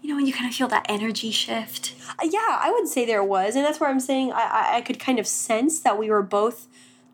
you 0.00 0.08
know 0.08 0.16
when 0.16 0.26
you 0.26 0.32
kind 0.32 0.48
of 0.48 0.54
feel 0.54 0.68
that 0.68 0.86
energy 0.88 1.30
shift. 1.30 1.94
Uh, 2.18 2.28
yeah, 2.30 2.58
I 2.60 2.72
would 2.72 2.88
say 2.88 3.04
there 3.04 3.22
was, 3.22 3.54
and 3.54 3.64
that's 3.64 3.78
where 3.78 3.90
I'm 3.90 4.00
saying 4.00 4.32
I, 4.32 4.42
I, 4.42 4.76
I 4.76 4.80
could 4.80 4.98
kind 4.98 5.18
of 5.18 5.26
sense 5.26 5.80
that 5.80 5.98
we 5.98 6.10
were 6.10 6.22
both 6.22 6.68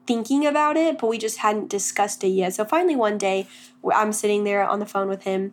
thinking 0.06 0.46
about 0.46 0.76
it, 0.76 0.98
but 0.98 1.08
we 1.08 1.18
just 1.18 1.38
hadn't 1.38 1.68
discussed 1.68 2.24
it 2.24 2.28
yet. 2.28 2.54
So 2.54 2.64
finally, 2.64 2.96
one 2.96 3.18
day, 3.18 3.46
I'm 3.92 4.12
sitting 4.12 4.44
there 4.44 4.66
on 4.66 4.78
the 4.78 4.86
phone 4.86 5.08
with 5.08 5.24
him. 5.24 5.52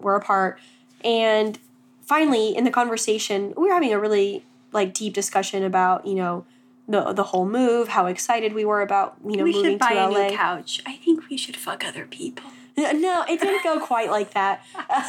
We're 0.00 0.16
apart, 0.16 0.58
and 1.04 1.58
finally, 2.04 2.56
in 2.56 2.64
the 2.64 2.70
conversation, 2.70 3.54
we 3.56 3.68
were 3.68 3.74
having 3.74 3.92
a 3.92 3.98
really 3.98 4.44
like 4.72 4.94
deep 4.94 5.14
discussion 5.14 5.64
about 5.64 6.06
you 6.06 6.14
know 6.14 6.44
the 6.88 7.12
the 7.12 7.24
whole 7.24 7.46
move, 7.46 7.88
how 7.88 8.06
excited 8.06 8.52
we 8.52 8.64
were 8.64 8.80
about 8.80 9.16
you 9.26 9.36
know 9.36 9.44
we 9.44 9.52
moving 9.52 9.72
should 9.72 9.78
buy 9.78 9.94
to 9.94 10.06
a 10.06 10.08
LA. 10.08 10.28
new 10.28 10.36
couch. 10.36 10.82
I 10.86 10.96
think 10.96 11.28
we 11.28 11.36
should 11.36 11.56
fuck 11.56 11.84
other 11.84 12.06
people. 12.06 12.50
No, 12.76 13.24
it 13.28 13.40
didn't 13.40 13.64
go 13.64 13.80
quite 13.84 14.08
like 14.08 14.34
that. 14.34 14.64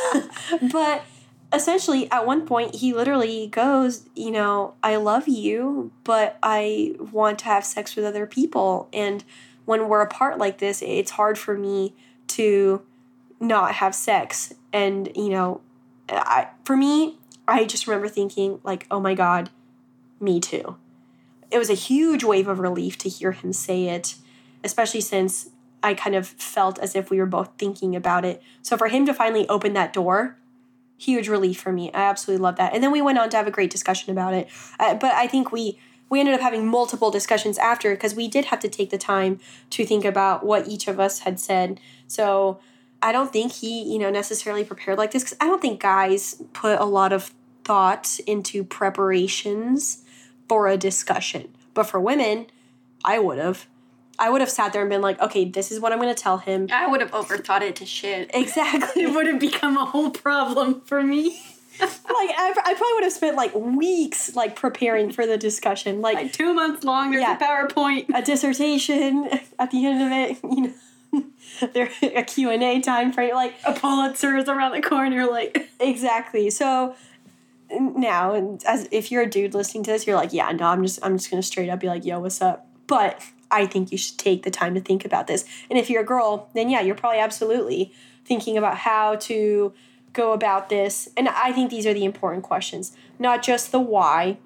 but 0.71 1.03
essentially, 1.53 2.09
at 2.11 2.25
one 2.25 2.45
point, 2.45 2.75
he 2.75 2.93
literally 2.93 3.47
goes, 3.47 4.07
You 4.15 4.31
know, 4.31 4.73
I 4.83 4.95
love 4.95 5.27
you, 5.27 5.91
but 6.03 6.37
I 6.41 6.95
want 7.11 7.39
to 7.39 7.45
have 7.45 7.65
sex 7.65 7.95
with 7.95 8.05
other 8.05 8.25
people. 8.25 8.89
And 8.91 9.23
when 9.65 9.87
we're 9.87 10.01
apart 10.01 10.37
like 10.37 10.57
this, 10.57 10.81
it's 10.81 11.11
hard 11.11 11.37
for 11.37 11.57
me 11.57 11.93
to 12.29 12.81
not 13.39 13.75
have 13.75 13.95
sex. 13.95 14.53
And, 14.71 15.11
you 15.15 15.29
know, 15.29 15.61
I, 16.07 16.47
for 16.63 16.77
me, 16.77 17.17
I 17.47 17.65
just 17.65 17.87
remember 17.87 18.07
thinking, 18.07 18.59
like, 18.63 18.85
oh 18.91 18.99
my 18.99 19.13
God, 19.13 19.49
me 20.19 20.39
too. 20.39 20.77
It 21.51 21.57
was 21.57 21.69
a 21.69 21.75
huge 21.75 22.23
wave 22.23 22.47
of 22.47 22.59
relief 22.59 22.97
to 22.99 23.09
hear 23.09 23.31
him 23.31 23.53
say 23.53 23.85
it, 23.85 24.15
especially 24.63 25.01
since 25.01 25.49
I 25.81 25.93
kind 25.93 26.15
of 26.15 26.27
felt 26.27 26.77
as 26.79 26.95
if 26.95 27.09
we 27.09 27.17
were 27.17 27.25
both 27.25 27.51
thinking 27.57 27.95
about 27.95 28.25
it. 28.25 28.41
So 28.61 28.77
for 28.77 28.87
him 28.87 29.05
to 29.05 29.13
finally 29.13 29.47
open 29.47 29.73
that 29.73 29.93
door, 29.93 30.37
huge 30.97 31.29
relief 31.29 31.59
for 31.59 31.71
me. 31.71 31.91
I 31.93 32.01
absolutely 32.01 32.43
love 32.43 32.57
that. 32.57 32.73
And 32.73 32.83
then 32.83 32.91
we 32.91 33.01
went 33.01 33.17
on 33.17 33.29
to 33.29 33.37
have 33.37 33.47
a 33.47 33.51
great 33.51 33.71
discussion 33.71 34.11
about 34.11 34.33
it. 34.33 34.47
Uh, 34.79 34.95
but 34.95 35.13
I 35.13 35.27
think 35.27 35.51
we 35.51 35.79
we 36.09 36.19
ended 36.19 36.33
up 36.33 36.41
having 36.41 36.65
multiple 36.67 37.11
discussions 37.11 37.59
after 37.59 37.91
because 37.91 38.15
we 38.15 38.27
did 38.27 38.45
have 38.45 38.59
to 38.61 38.67
take 38.67 38.89
the 38.89 38.97
time 38.97 39.39
to 39.69 39.85
think 39.85 40.03
about 40.03 40.43
what 40.43 40.67
each 40.67 40.87
of 40.87 40.99
us 40.99 41.19
had 41.19 41.39
said. 41.39 41.79
So 42.07 42.59
I 43.01 43.11
don't 43.11 43.31
think 43.31 43.51
he, 43.53 43.81
you 43.83 43.97
know, 43.99 44.09
necessarily 44.09 44.63
prepared 44.63 44.97
like 44.97 45.11
this 45.11 45.23
because 45.23 45.37
I 45.39 45.45
don't 45.45 45.61
think 45.61 45.79
guys 45.79 46.41
put 46.53 46.79
a 46.79 46.85
lot 46.85 47.13
of 47.13 47.33
thought 47.63 48.19
into 48.27 48.63
preparations 48.63 50.03
for 50.47 50.67
a 50.67 50.77
discussion. 50.77 51.49
But 51.73 51.83
for 51.85 51.99
women, 51.99 52.47
I 53.05 53.19
would 53.19 53.37
have. 53.37 53.67
I 54.21 54.29
would 54.29 54.41
have 54.41 54.49
sat 54.49 54.73
there 54.73 54.81
and 54.81 54.89
been 54.89 55.01
like, 55.01 55.17
okay, 55.21 55.45
this 55.45 55.71
is 55.71 55.79
what 55.79 55.93
I'm 55.93 55.99
going 55.99 56.13
to 56.13 56.21
tell 56.21 56.39
him. 56.39 56.67
I 56.73 56.87
would 56.87 56.99
have 56.99 57.11
overthought 57.11 57.61
it 57.61 57.77
to 57.77 57.85
shit. 57.85 58.29
Exactly. 58.33 59.03
It 59.03 59.15
would 59.15 59.27
have 59.27 59.39
become 59.39 59.77
a 59.77 59.85
whole 59.85 60.09
problem 60.11 60.81
for 60.81 61.01
me. 61.01 61.39
like 61.79 61.89
I, 62.11 62.53
I 62.65 62.73
probably 62.73 62.93
would 62.95 63.03
have 63.05 63.13
spent 63.13 63.37
like 63.37 63.55
weeks 63.55 64.35
like 64.35 64.57
preparing 64.57 65.13
for 65.13 65.25
the 65.25 65.37
discussion, 65.37 66.01
like 66.01 66.15
Like 66.15 66.33
two 66.33 66.53
months 66.53 66.83
long, 66.83 67.11
there's 67.11 67.21
Yeah. 67.21 67.37
a 67.37 67.39
PowerPoint. 67.39 68.07
a 68.13 68.21
dissertation 68.21 69.29
at 69.57 69.71
the 69.71 69.85
end 69.85 70.01
of 70.03 70.11
it. 70.11 70.43
You 70.43 70.61
know, 70.63 70.73
there 71.73 71.89
a 72.01 72.23
Q 72.23 72.49
and 72.49 72.63
A 72.63 72.79
time 72.81 73.11
frame, 73.11 73.33
like 73.35 73.55
A 73.65 73.73
Pulitzer 73.73 74.37
is 74.37 74.49
around 74.49 74.71
the 74.71 74.81
corner, 74.81 75.25
like 75.25 75.69
exactly. 75.79 76.49
So 76.49 76.95
now, 77.71 78.33
and 78.33 78.63
as 78.65 78.87
if 78.91 79.11
you're 79.11 79.23
a 79.23 79.29
dude 79.29 79.53
listening 79.53 79.83
to 79.83 79.91
this, 79.91 80.07
you're 80.07 80.15
like, 80.15 80.33
yeah, 80.33 80.51
no, 80.51 80.65
I'm 80.65 80.83
just 80.83 80.99
I'm 81.03 81.17
just 81.17 81.29
gonna 81.29 81.43
straight 81.43 81.69
up 81.69 81.79
be 81.79 81.87
like, 81.87 82.05
yo, 82.05 82.19
what's 82.19 82.41
up? 82.41 82.67
But 82.87 83.21
I 83.51 83.65
think 83.65 83.91
you 83.91 83.97
should 83.97 84.17
take 84.17 84.43
the 84.43 84.51
time 84.51 84.75
to 84.75 84.81
think 84.81 85.05
about 85.05 85.27
this. 85.27 85.45
And 85.69 85.77
if 85.77 85.89
you're 85.89 86.01
a 86.01 86.05
girl, 86.05 86.49
then 86.53 86.69
yeah, 86.69 86.81
you're 86.81 86.95
probably 86.95 87.19
absolutely 87.19 87.93
thinking 88.25 88.57
about 88.57 88.77
how 88.77 89.15
to 89.15 89.73
go 90.13 90.33
about 90.33 90.69
this. 90.69 91.09
And 91.17 91.29
I 91.29 91.51
think 91.51 91.69
these 91.69 91.85
are 91.85 91.93
the 91.93 92.05
important 92.05 92.43
questions, 92.43 92.95
not 93.17 93.43
just 93.43 93.71
the 93.71 93.79
why, 93.79 94.37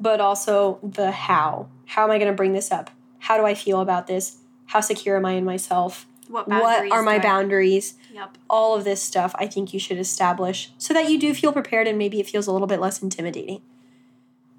but 0.00 0.20
also 0.20 0.78
the 0.82 1.10
how. 1.10 1.68
How 1.86 2.04
am 2.04 2.10
I 2.10 2.18
going 2.18 2.30
to 2.30 2.36
bring 2.36 2.52
this 2.52 2.70
up? 2.70 2.90
How 3.20 3.36
do 3.36 3.44
I 3.44 3.54
feel 3.54 3.80
about 3.80 4.06
this? 4.06 4.38
How 4.66 4.80
secure 4.80 5.16
am 5.16 5.24
I 5.24 5.32
in 5.32 5.44
myself? 5.44 6.06
What 6.28 6.48
What 6.48 6.90
are 6.90 7.02
my 7.02 7.18
boundaries? 7.18 7.94
Yep. 8.12 8.38
All 8.48 8.74
of 8.74 8.84
this 8.84 9.02
stuff 9.02 9.34
I 9.38 9.46
think 9.46 9.72
you 9.72 9.80
should 9.80 9.98
establish 9.98 10.72
so 10.78 10.94
that 10.94 11.10
you 11.10 11.18
do 11.18 11.34
feel 11.34 11.52
prepared 11.52 11.86
and 11.86 11.98
maybe 11.98 12.20
it 12.20 12.28
feels 12.28 12.46
a 12.46 12.52
little 12.52 12.66
bit 12.66 12.80
less 12.80 13.02
intimidating. 13.02 13.62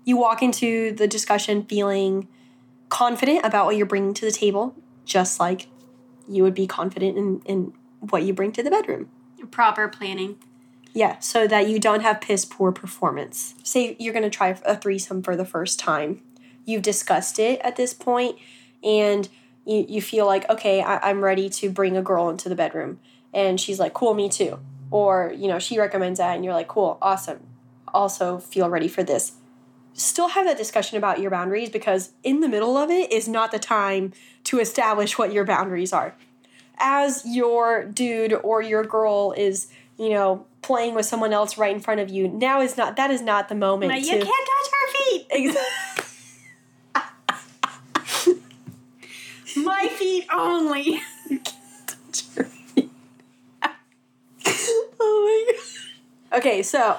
You 0.04 0.18
walk 0.18 0.42
into 0.42 0.92
the 0.92 1.08
discussion 1.08 1.64
feeling 1.64 2.28
confident 2.90 3.46
about 3.46 3.66
what 3.66 3.76
you're 3.78 3.86
bringing 3.86 4.14
to 4.16 4.26
the 4.26 4.32
table, 4.32 4.76
just 5.06 5.40
like 5.40 5.68
you 6.28 6.44
would 6.44 6.56
be 6.56 6.68
confident 6.68 7.18
in, 7.18 7.42
in 7.46 7.74
what 8.00 8.24
you 8.24 8.34
bring 8.34 8.52
to 8.54 8.64
the 8.64 8.72
bedroom. 8.72 9.10
Proper 9.52 9.88
planning. 9.88 10.38
Yeah, 10.94 11.20
so 11.20 11.48
that 11.48 11.68
you 11.70 11.80
don't 11.80 12.02
have 12.02 12.22
piss 12.22 12.46
poor 12.46 12.72
performance. 12.72 13.54
Say 13.64 13.96
you're 14.00 14.14
going 14.14 14.24
to 14.24 14.30
try 14.30 14.58
a 14.66 14.76
threesome 14.76 15.22
for 15.22 15.36
the 15.36 15.46
first 15.46 15.80
time. 15.80 16.22
You've 16.66 16.82
discussed 16.82 17.40
it 17.40 17.60
at 17.64 17.76
this 17.76 17.94
point, 17.94 18.38
and 18.84 19.30
you, 19.66 19.86
you 19.88 20.02
feel 20.02 20.26
like, 20.26 20.50
okay, 20.50 20.82
I, 20.82 21.10
I'm 21.10 21.24
ready 21.24 21.50
to 21.50 21.70
bring 21.70 21.98
a 21.98 22.02
girl 22.02 22.30
into 22.30 22.50
the 22.50 22.56
bedroom. 22.56 23.00
And 23.34 23.60
she's 23.60 23.80
like, 23.80 23.94
cool, 23.94 24.14
me 24.14 24.30
too. 24.30 24.60
Or, 24.92 25.34
you 25.36 25.48
know, 25.48 25.60
she 25.60 25.80
recommends 25.80 26.20
that, 26.20 26.36
and 26.36 26.44
you're 26.44 26.54
like, 26.54 26.68
cool, 26.68 26.98
awesome. 27.02 27.40
Also 27.94 28.40
feel 28.40 28.70
ready 28.70 28.88
for 28.88 29.04
this. 29.04 29.34
Still 29.94 30.30
have 30.30 30.46
that 30.46 30.58
discussion 30.58 30.98
about 30.98 31.20
your 31.20 31.30
boundaries 31.30 31.70
because 31.70 32.12
in 32.24 32.40
the 32.40 32.48
middle 32.48 32.78
of 32.78 32.90
it 32.90 33.12
is 33.12 33.28
not 33.28 33.52
the 33.52 33.60
time 33.60 34.14
to 34.46 34.60
establish 34.60 35.18
what 35.18 35.34
your 35.34 35.46
boundaries 35.46 35.94
are 35.94 36.16
as 36.80 37.24
your 37.26 37.86
dude 37.86 38.34
or 38.34 38.62
your 38.62 38.84
girl 38.84 39.34
is, 39.38 39.68
you 39.98 40.10
know, 40.10 40.46
playing 40.62 40.96
with 40.96 41.06
someone 41.06 41.34
else 41.34 41.58
right 41.58 41.74
in 41.74 41.82
front 41.82 42.00
of 42.00 42.10
you, 42.10 42.28
now 42.28 42.62
is 42.62 42.78
not 42.78 42.96
that 42.96 43.12
is 43.12 43.22
not 43.22 43.50
the 43.50 43.56
moment 43.56 43.92
to 43.94 44.00
you 44.00 44.18
can't 44.24 44.28
touch 44.28 44.72
her 44.72 44.94
feet. 44.94 45.28
Ex- 45.30 46.06
My 49.56 49.88
feet 49.88 50.26
only. 50.34 51.02
oh 55.00 55.46
my 55.46 55.54
god. 55.54 56.38
Okay, 56.40 56.62
so 56.62 56.98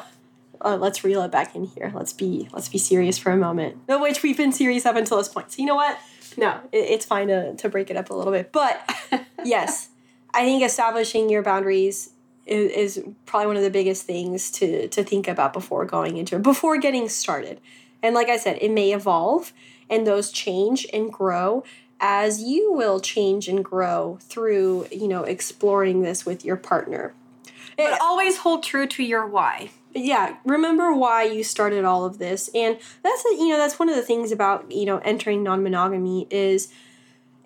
uh, 0.63 0.77
let's 0.77 1.05
reel 1.05 1.23
it 1.23 1.31
back 1.31 1.55
in 1.55 1.65
here. 1.65 1.93
Let's 1.95 2.13
be 2.13 2.49
let's 2.53 2.69
be 2.69 2.79
serious 2.79 3.19
for 3.19 3.33
a 3.33 3.37
moment. 3.37 3.77
No, 3.89 4.01
which 4.01 4.23
we've 4.23 4.37
been 4.37 4.53
serious 4.53 4.87
up 4.87 4.97
until 4.97 5.19
this 5.19 5.29
point. 5.29 5.53
So 5.53 5.63
you 5.63 5.67
know 5.67 5.77
what? 5.77 5.99
No, 6.37 6.61
it, 6.73 6.79
it's 6.79 7.05
fine 7.05 7.29
to, 7.29 7.55
to 7.55 7.69
break 7.69 7.91
it 7.91 7.97
up 7.97 8.11
a 8.11 8.15
little 8.15 8.33
bit. 8.33 8.53
But 8.53 8.89
yes, 9.45 9.89
I 10.35 10.45
think 10.45 10.63
establishing 10.65 11.31
your 11.31 11.43
boundaries 11.43 12.11
is, 12.47 12.97
is 12.97 13.05
probably 13.27 13.47
one 13.47 13.57
of 13.57 13.63
the 13.63 13.71
biggest 13.71 14.05
things 14.05 14.51
to 14.53 14.89
to 14.89 15.05
think 15.05 15.29
about 15.29 15.53
before 15.53 15.85
going 15.85 16.17
into 16.17 16.37
it, 16.37 16.43
before 16.43 16.79
getting 16.79 17.09
started. 17.09 17.61
And 18.03 18.15
like 18.15 18.29
I 18.29 18.37
said, 18.37 18.59
it 18.61 18.71
may 18.71 18.93
evolve 18.93 19.53
and 19.89 20.07
those 20.07 20.31
change 20.31 20.87
and 20.93 21.13
grow 21.13 21.65
as 22.01 22.43
you 22.43 22.73
will 22.73 22.99
change 23.01 23.47
and 23.49 23.65
grow 23.65 24.19
through, 24.23 24.87
you 24.91 25.07
know, 25.07 25.25
exploring 25.25 26.03
this 26.03 26.25
with 26.25 26.45
your 26.45 26.57
partner. 26.57 27.13
but 27.77 27.93
eh, 27.93 27.99
always 28.01 28.39
hold 28.39 28.63
true 28.63 28.87
to 28.87 29.03
your 29.03 29.27
why. 29.27 29.71
yeah 29.95 30.37
remember 30.45 30.93
why 30.95 31.25
you 31.25 31.43
started 31.43 31.85
all 31.85 32.05
of 32.05 32.19
this 32.19 32.49
and 32.55 32.79
that's 33.03 33.25
a, 33.27 33.35
you 33.35 33.49
know 33.49 33.57
that's 33.57 33.79
one 33.79 33.89
of 33.89 33.97
the 33.97 34.03
things 34.03 34.31
about 34.31 34.71
you 34.71 34.85
know 34.85 34.99
entering 34.99 35.43
non-monogamy 35.43 36.27
is 36.31 36.69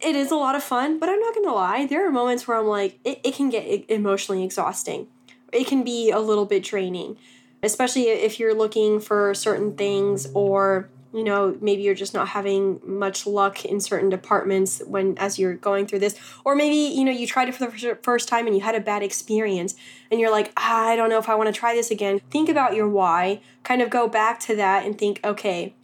it 0.00 0.14
is 0.14 0.30
a 0.30 0.36
lot 0.36 0.54
of 0.54 0.62
fun 0.62 0.98
but 0.98 1.08
i'm 1.08 1.20
not 1.20 1.34
gonna 1.34 1.54
lie 1.54 1.86
there 1.86 2.06
are 2.06 2.10
moments 2.12 2.46
where 2.46 2.58
i'm 2.58 2.66
like 2.66 2.98
it, 3.04 3.18
it 3.24 3.34
can 3.34 3.48
get 3.48 3.88
emotionally 3.88 4.44
exhausting 4.44 5.06
it 5.52 5.66
can 5.66 5.82
be 5.82 6.10
a 6.10 6.18
little 6.18 6.44
bit 6.44 6.62
draining 6.62 7.16
especially 7.62 8.08
if 8.08 8.38
you're 8.38 8.54
looking 8.54 9.00
for 9.00 9.32
certain 9.34 9.74
things 9.74 10.28
or 10.34 10.90
you 11.14 11.24
know 11.24 11.56
maybe 11.60 11.82
you're 11.82 11.94
just 11.94 12.12
not 12.12 12.28
having 12.28 12.80
much 12.84 13.26
luck 13.26 13.64
in 13.64 13.80
certain 13.80 14.10
departments 14.10 14.82
when 14.86 15.16
as 15.16 15.38
you're 15.38 15.54
going 15.54 15.86
through 15.86 16.00
this. 16.00 16.18
Or 16.44 16.54
maybe 16.54 16.76
you 16.76 17.04
know 17.04 17.12
you 17.12 17.26
tried 17.26 17.48
it 17.48 17.54
for 17.54 17.64
the 17.64 17.98
first 18.02 18.28
time 18.28 18.46
and 18.46 18.56
you 18.56 18.62
had 18.62 18.74
a 18.74 18.80
bad 18.80 19.02
experience 19.02 19.74
and 20.10 20.20
you're 20.20 20.30
like 20.30 20.52
ah, 20.56 20.88
i 20.88 20.96
don't 20.96 21.08
know 21.08 21.18
if 21.18 21.28
i 21.28 21.34
want 21.34 21.54
to 21.54 21.58
try 21.58 21.74
this 21.74 21.90
again. 21.90 22.20
Think 22.30 22.48
about 22.48 22.74
your 22.74 22.88
why. 22.88 23.40
Kind 23.62 23.80
of 23.80 23.88
go 23.88 24.08
back 24.08 24.40
to 24.40 24.56
that 24.56 24.84
and 24.84 24.98
think 24.98 25.20
okay 25.24 25.74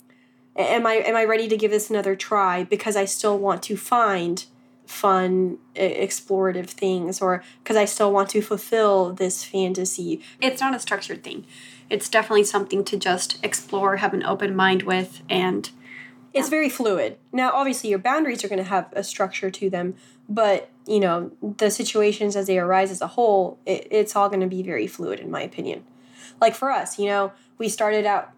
am 0.56 0.86
i 0.86 0.94
am 0.94 1.16
i 1.16 1.24
ready 1.24 1.48
to 1.48 1.56
give 1.56 1.70
this 1.70 1.90
another 1.90 2.16
try 2.16 2.64
because 2.64 2.96
i 2.96 3.04
still 3.04 3.38
want 3.38 3.62
to 3.62 3.76
find 3.76 4.46
fun 4.90 5.56
explorative 5.76 6.66
things 6.66 7.22
or 7.22 7.44
because 7.62 7.76
i 7.76 7.84
still 7.84 8.12
want 8.12 8.28
to 8.28 8.42
fulfill 8.42 9.12
this 9.12 9.44
fantasy 9.44 10.20
It's 10.40 10.60
not 10.60 10.74
a 10.74 10.80
structured 10.80 11.22
thing. 11.22 11.46
It's 11.88 12.08
definitely 12.08 12.44
something 12.44 12.84
to 12.84 12.96
just 12.96 13.44
explore, 13.44 13.96
have 13.96 14.14
an 14.14 14.24
open 14.24 14.54
mind 14.54 14.82
with, 14.82 15.22
and 15.28 15.70
it's 16.32 16.48
very 16.48 16.68
fluid. 16.68 17.18
Now, 17.32 17.50
obviously, 17.52 17.90
your 17.90 17.98
boundaries 17.98 18.44
are 18.44 18.48
going 18.48 18.62
to 18.62 18.68
have 18.68 18.88
a 18.92 19.02
structure 19.02 19.50
to 19.50 19.70
them, 19.70 19.94
but 20.28 20.70
you 20.86 21.00
know 21.00 21.32
the 21.58 21.70
situations 21.70 22.36
as 22.36 22.46
they 22.46 22.58
arise 22.58 22.90
as 22.90 23.00
a 23.00 23.08
whole, 23.08 23.58
it, 23.66 23.86
it's 23.90 24.14
all 24.14 24.28
going 24.28 24.40
to 24.40 24.46
be 24.46 24.62
very 24.62 24.86
fluid, 24.86 25.20
in 25.20 25.30
my 25.30 25.42
opinion. 25.42 25.84
Like 26.40 26.54
for 26.54 26.70
us, 26.70 26.98
you 26.98 27.06
know, 27.06 27.32
we 27.58 27.68
started 27.68 28.06
out 28.06 28.32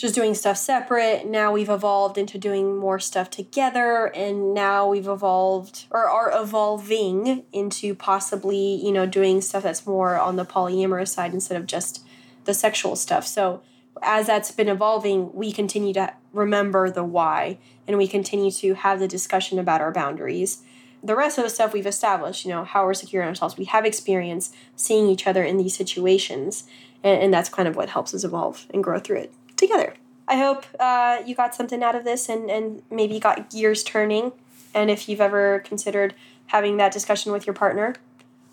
just 0.00 0.14
doing 0.14 0.32
stuff 0.34 0.56
separate. 0.56 1.26
Now 1.26 1.52
we've 1.52 1.68
evolved 1.68 2.16
into 2.16 2.38
doing 2.38 2.74
more 2.74 2.98
stuff 2.98 3.28
together, 3.28 4.06
and 4.14 4.54
now 4.54 4.88
we've 4.88 5.06
evolved 5.06 5.84
or 5.90 6.08
are 6.08 6.32
evolving 6.34 7.44
into 7.52 7.94
possibly, 7.94 8.76
you 8.82 8.92
know, 8.92 9.04
doing 9.04 9.42
stuff 9.42 9.62
that's 9.62 9.86
more 9.86 10.18
on 10.18 10.36
the 10.36 10.46
polyamorous 10.46 11.08
side 11.08 11.34
instead 11.34 11.60
of 11.60 11.66
just 11.66 12.02
the 12.46 12.54
sexual 12.54 12.96
stuff. 12.96 13.26
So 13.26 13.60
as 14.02 14.26
that's 14.26 14.50
been 14.50 14.70
evolving, 14.70 15.34
we 15.34 15.52
continue 15.52 15.92
to 15.92 16.14
remember 16.32 16.90
the 16.90 17.04
why 17.04 17.58
and 17.86 17.98
we 17.98 18.08
continue 18.08 18.50
to 18.52 18.74
have 18.74 19.00
the 19.00 19.08
discussion 19.08 19.58
about 19.58 19.82
our 19.82 19.92
boundaries. 19.92 20.62
The 21.02 21.16
rest 21.16 21.36
of 21.36 21.44
the 21.44 21.50
stuff 21.50 21.74
we've 21.74 21.86
established, 21.86 22.46
you 22.46 22.50
know, 22.50 22.64
how 22.64 22.86
we're 22.86 22.94
secure 22.94 23.22
in 23.22 23.28
ourselves. 23.28 23.58
We 23.58 23.64
have 23.66 23.84
experience 23.84 24.50
seeing 24.76 25.08
each 25.08 25.26
other 25.26 25.44
in 25.44 25.58
these 25.58 25.76
situations, 25.76 26.64
and, 27.04 27.22
and 27.22 27.34
that's 27.34 27.50
kind 27.50 27.68
of 27.68 27.76
what 27.76 27.90
helps 27.90 28.14
us 28.14 28.24
evolve 28.24 28.66
and 28.72 28.82
grow 28.82 28.98
through 28.98 29.18
it 29.18 29.34
together. 29.60 29.94
I 30.26 30.36
hope 30.36 30.64
uh, 30.78 31.22
you 31.24 31.34
got 31.34 31.54
something 31.54 31.82
out 31.82 31.94
of 31.94 32.04
this 32.04 32.28
and, 32.28 32.50
and 32.50 32.82
maybe 32.90 33.18
got 33.18 33.50
gears 33.50 33.82
turning. 33.82 34.32
And 34.74 34.90
if 34.90 35.08
you've 35.08 35.20
ever 35.20 35.60
considered 35.60 36.14
having 36.46 36.76
that 36.76 36.92
discussion 36.92 37.32
with 37.32 37.46
your 37.46 37.54
partner, 37.54 37.94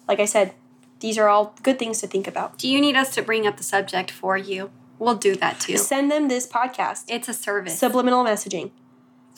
like 0.07 0.19
I 0.19 0.25
said, 0.25 0.53
these 0.99 1.17
are 1.17 1.27
all 1.27 1.55
good 1.61 1.77
things 1.77 2.01
to 2.01 2.07
think 2.07 2.27
about. 2.27 2.57
do 2.57 2.67
you 2.67 2.81
need 2.81 2.95
us 2.95 3.13
to 3.15 3.21
bring 3.21 3.45
up 3.45 3.57
the 3.57 3.63
subject 3.63 4.09
for 4.09 4.37
you? 4.37 4.71
We'll 4.99 5.15
do 5.15 5.35
that 5.35 5.59
too. 5.59 5.77
Send 5.77 6.11
them 6.11 6.27
this 6.27 6.47
podcast. 6.47 7.05
It's 7.07 7.29
a 7.29 7.33
service. 7.33 7.77
Subliminal 7.77 8.23
messaging. 8.23 8.71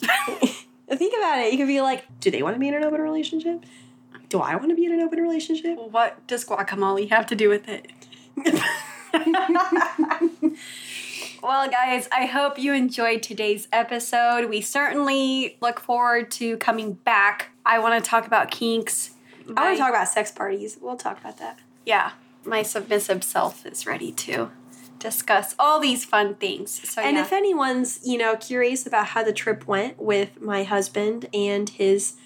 Think 0.00 1.14
about 1.18 1.38
it. 1.38 1.52
You 1.52 1.58
could 1.58 1.66
be 1.68 1.82
like, 1.82 2.04
do 2.20 2.30
they 2.30 2.42
want 2.42 2.56
to 2.56 2.60
be 2.60 2.68
in 2.68 2.74
an 2.74 2.82
open 2.82 3.00
relationship? 3.02 3.64
Do 4.30 4.40
I 4.40 4.56
want 4.56 4.70
to 4.70 4.74
be 4.74 4.86
in 4.86 4.92
an 4.92 5.00
open 5.00 5.20
relationship? 5.20 5.76
what 5.90 6.26
does 6.26 6.44
guacamole 6.44 7.10
have 7.10 7.26
to 7.26 7.36
do 7.36 7.50
with 7.50 7.68
it? 7.68 7.92
Well, 11.42 11.70
guys, 11.70 12.06
I 12.12 12.26
hope 12.26 12.58
you 12.58 12.74
enjoyed 12.74 13.22
today's 13.22 13.66
episode. 13.72 14.50
We 14.50 14.60
certainly 14.60 15.56
look 15.62 15.80
forward 15.80 16.30
to 16.32 16.58
coming 16.58 16.92
back. 16.92 17.50
I 17.64 17.78
want 17.78 18.02
to 18.02 18.08
talk 18.08 18.26
about 18.26 18.50
kinks. 18.50 19.12
I 19.56 19.64
want 19.64 19.76
to 19.76 19.82
talk 19.82 19.88
about 19.88 20.08
sex 20.08 20.30
parties. 20.30 20.76
We'll 20.80 20.96
talk 20.96 21.18
about 21.18 21.38
that. 21.38 21.58
Yeah, 21.86 22.12
my 22.44 22.62
submissive 22.62 23.24
self 23.24 23.64
is 23.64 23.86
ready 23.86 24.12
to 24.12 24.50
discuss 24.98 25.54
all 25.58 25.80
these 25.80 26.04
fun 26.04 26.34
things. 26.34 26.86
So 26.90 27.00
And 27.00 27.16
yeah. 27.16 27.22
if 27.22 27.32
anyone's, 27.32 28.00
you 28.06 28.18
know, 28.18 28.36
curious 28.36 28.86
about 28.86 29.08
how 29.08 29.22
the 29.22 29.32
trip 29.32 29.66
went 29.66 29.98
with 29.98 30.42
my 30.42 30.64
husband 30.64 31.26
and 31.32 31.70
his 31.70 32.16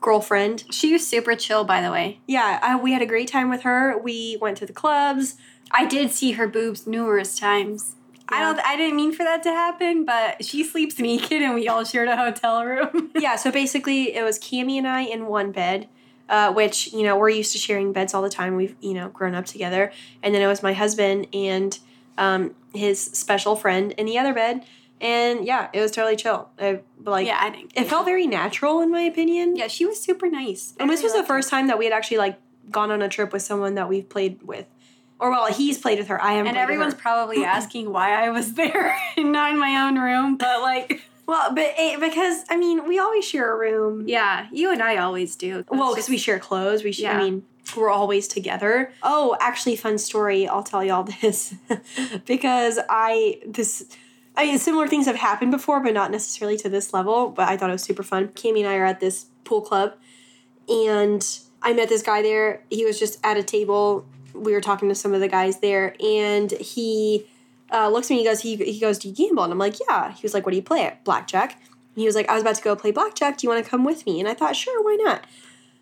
girlfriend, 0.00 0.64
she 0.70 0.92
was 0.92 1.06
super 1.06 1.36
chill, 1.36 1.62
by 1.62 1.80
the 1.80 1.92
way. 1.92 2.18
yeah, 2.26 2.58
I, 2.60 2.76
we 2.76 2.92
had 2.92 3.02
a 3.02 3.06
great 3.06 3.28
time 3.28 3.48
with 3.48 3.62
her. 3.62 3.96
We 3.96 4.36
went 4.40 4.56
to 4.58 4.66
the 4.66 4.72
clubs. 4.72 5.36
I 5.70 5.86
did 5.86 6.10
see 6.10 6.32
her 6.32 6.48
boobs 6.48 6.88
numerous 6.88 7.38
times. 7.38 7.94
I 8.28 8.40
don't. 8.40 8.58
I 8.60 8.76
didn't 8.76 8.96
mean 8.96 9.12
for 9.12 9.22
that 9.22 9.42
to 9.42 9.50
happen, 9.50 10.04
but 10.04 10.44
she 10.44 10.64
sleeps 10.64 10.98
naked, 10.98 11.42
and 11.42 11.54
we 11.54 11.68
all 11.68 11.84
shared 11.84 12.08
a 12.08 12.16
hotel 12.16 12.64
room. 12.64 13.10
yeah, 13.16 13.36
so 13.36 13.50
basically 13.50 14.14
it 14.14 14.22
was 14.22 14.38
Cami 14.38 14.78
and 14.78 14.88
I 14.88 15.02
in 15.02 15.26
one 15.26 15.52
bed, 15.52 15.88
uh, 16.28 16.52
which, 16.52 16.92
you 16.92 17.02
know, 17.02 17.16
we're 17.16 17.28
used 17.28 17.52
to 17.52 17.58
sharing 17.58 17.92
beds 17.92 18.14
all 18.14 18.22
the 18.22 18.30
time. 18.30 18.56
We've, 18.56 18.74
you 18.80 18.94
know, 18.94 19.08
grown 19.08 19.34
up 19.34 19.44
together. 19.44 19.92
And 20.22 20.34
then 20.34 20.42
it 20.42 20.46
was 20.46 20.62
my 20.62 20.72
husband 20.72 21.26
and 21.34 21.78
um, 22.16 22.54
his 22.72 23.00
special 23.00 23.56
friend 23.56 23.92
in 23.92 24.06
the 24.06 24.18
other 24.18 24.32
bed. 24.32 24.64
And 25.00 25.44
yeah, 25.44 25.68
it 25.72 25.80
was 25.80 25.90
totally 25.90 26.16
chill. 26.16 26.48
I, 26.58 26.80
like, 27.04 27.26
yeah, 27.26 27.38
I 27.40 27.50
didn't. 27.50 27.72
it 27.76 27.88
felt 27.88 28.06
very 28.06 28.26
natural 28.26 28.80
in 28.80 28.90
my 28.90 29.02
opinion. 29.02 29.56
Yeah, 29.56 29.66
she 29.66 29.84
was 29.84 30.00
super 30.00 30.30
nice. 30.30 30.72
And 30.80 30.88
this 30.88 31.02
was 31.02 31.12
the 31.12 31.24
first 31.24 31.50
time 31.50 31.66
that 31.66 31.78
we 31.78 31.84
had 31.84 31.92
actually 31.92 32.18
like 32.18 32.38
gone 32.70 32.90
on 32.90 33.02
a 33.02 33.08
trip 33.08 33.32
with 33.32 33.42
someone 33.42 33.74
that 33.74 33.88
we've 33.88 34.08
played 34.08 34.42
with. 34.42 34.66
Or 35.20 35.30
well, 35.30 35.46
he's 35.52 35.78
played 35.78 35.98
with 35.98 36.08
her. 36.08 36.22
I 36.22 36.32
haven't. 36.32 36.48
And 36.48 36.56
everyone's 36.56 36.94
probably 36.94 37.44
asking 37.44 37.90
why 37.92 38.12
I 38.12 38.30
was 38.30 38.54
there 38.60 38.96
and 39.16 39.32
not 39.32 39.52
in 39.52 39.58
my 39.58 39.86
own 39.86 39.98
room, 39.98 40.36
but 40.36 40.60
like, 40.60 41.02
well, 41.26 41.54
but 41.54 41.72
it, 41.78 42.00
because 42.00 42.44
I 42.50 42.56
mean, 42.56 42.86
we 42.88 42.98
always 42.98 43.24
share 43.24 43.52
a 43.54 43.58
room. 43.58 44.08
yeah, 44.08 44.48
you 44.52 44.72
and 44.72 44.82
I 44.82 44.96
always 44.98 45.36
do. 45.36 45.56
That's 45.56 45.70
Well, 45.70 45.94
because 45.94 46.08
we 46.08 46.18
share 46.18 46.38
clothes. 46.38 46.82
We 46.84 46.92
share. 46.92 47.12
I 47.12 47.18
mean, 47.22 47.44
we're 47.76 47.90
always 47.90 48.28
together. 48.28 48.92
Oh, 49.02 49.36
actually, 49.40 49.76
fun 49.76 49.98
story. 49.98 50.46
I'll 50.46 50.62
tell 50.62 50.84
y'all 50.84 51.04
this 51.22 51.54
because 52.26 52.78
I 52.88 53.40
this. 53.46 53.86
I 54.36 54.46
mean, 54.46 54.58
similar 54.58 54.88
things 54.88 55.06
have 55.06 55.14
happened 55.14 55.52
before, 55.52 55.78
but 55.78 55.94
not 55.94 56.10
necessarily 56.10 56.56
to 56.58 56.68
this 56.68 56.92
level. 56.92 57.28
But 57.28 57.48
I 57.48 57.56
thought 57.56 57.70
it 57.70 57.74
was 57.74 57.84
super 57.84 58.02
fun. 58.02 58.28
Cami 58.28 58.58
and 58.60 58.68
I 58.68 58.76
are 58.76 58.84
at 58.84 58.98
this 58.98 59.26
pool 59.44 59.60
club, 59.60 59.94
and 60.68 61.24
I 61.62 61.72
met 61.72 61.88
this 61.88 62.02
guy 62.02 62.20
there. 62.20 62.64
He 62.68 62.84
was 62.84 62.98
just 62.98 63.18
at 63.24 63.36
a 63.36 63.42
table. 63.44 64.04
We 64.34 64.52
were 64.52 64.60
talking 64.60 64.88
to 64.88 64.94
some 64.94 65.14
of 65.14 65.20
the 65.20 65.28
guys 65.28 65.60
there, 65.60 65.94
and 66.02 66.50
he 66.50 67.26
uh, 67.72 67.88
looks 67.88 68.10
at 68.10 68.14
me. 68.14 68.18
He 68.18 68.24
goes, 68.24 68.40
he, 68.40 68.56
he 68.56 68.80
goes, 68.80 68.98
"Do 68.98 69.08
you 69.08 69.14
gamble?" 69.14 69.44
And 69.44 69.52
I'm 69.52 69.58
like, 69.58 69.76
"Yeah." 69.88 70.12
He 70.12 70.22
was 70.22 70.34
like, 70.34 70.44
"What 70.44 70.50
do 70.50 70.56
you 70.56 70.62
play 70.62 70.84
at 70.84 71.04
blackjack?" 71.04 71.52
And 71.52 72.00
he 72.00 72.06
was 72.06 72.14
like, 72.14 72.28
"I 72.28 72.34
was 72.34 72.42
about 72.42 72.56
to 72.56 72.62
go 72.62 72.76
play 72.76 72.90
blackjack. 72.90 73.38
Do 73.38 73.46
you 73.46 73.50
want 73.50 73.64
to 73.64 73.70
come 73.70 73.84
with 73.84 74.04
me?" 74.06 74.20
And 74.20 74.28
I 74.28 74.34
thought, 74.34 74.56
"Sure, 74.56 74.82
why 74.82 74.96
not?" 74.96 75.24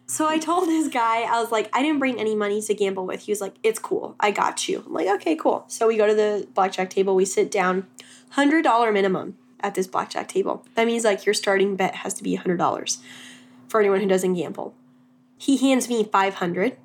So 0.07 0.29
I 0.29 0.39
told 0.39 0.69
this 0.69 0.89
guy, 0.89 1.23
I 1.23 1.41
was 1.41 1.51
like, 1.51 1.71
I 1.73 1.81
didn't 1.81 1.99
bring 1.99 2.21
any 2.21 2.35
money 2.35 2.61
to 2.61 2.75
gamble 2.75 3.07
with. 3.07 3.23
He 3.23 3.33
was 3.33 3.41
like, 3.41 3.55
It's 3.63 3.79
cool. 3.79 4.15
I 4.21 4.31
got 4.31 4.69
you. 4.69 4.83
I'm 4.87 4.93
like, 4.93 5.09
Okay, 5.09 5.35
cool. 5.35 5.65
So 5.69 5.89
we 5.89 5.97
go 5.97 6.07
to 6.07 6.15
the 6.15 6.47
blackjack 6.55 6.91
table. 6.91 7.15
We 7.15 7.25
sit 7.25 7.51
down, 7.51 7.87
hundred 8.31 8.63
dollar 8.63 8.93
minimum 8.93 9.39
at 9.61 9.75
this 9.75 9.87
blackjack 9.87 10.29
table. 10.29 10.67
That 10.75 10.87
means 10.87 11.05
like 11.05 11.25
your 11.25 11.35
starting 11.35 11.77
bet 11.77 11.95
has 11.97 12.13
to 12.15 12.23
be 12.23 12.35
hundred 12.35 12.59
dollars 12.59 12.99
for 13.69 13.81
anyone 13.81 14.01
who 14.01 14.07
doesn't 14.07 14.35
gamble. 14.35 14.75
He 15.39 15.57
hands 15.57 15.89
me 15.89 16.05
five 16.05 16.35
hundred, 16.35 16.77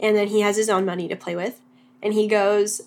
and 0.00 0.16
then 0.16 0.28
he 0.28 0.40
has 0.40 0.56
his 0.56 0.68
own 0.68 0.84
money 0.84 1.08
to 1.08 1.16
play 1.16 1.36
with, 1.36 1.60
and 2.02 2.14
he 2.14 2.26
goes, 2.26 2.82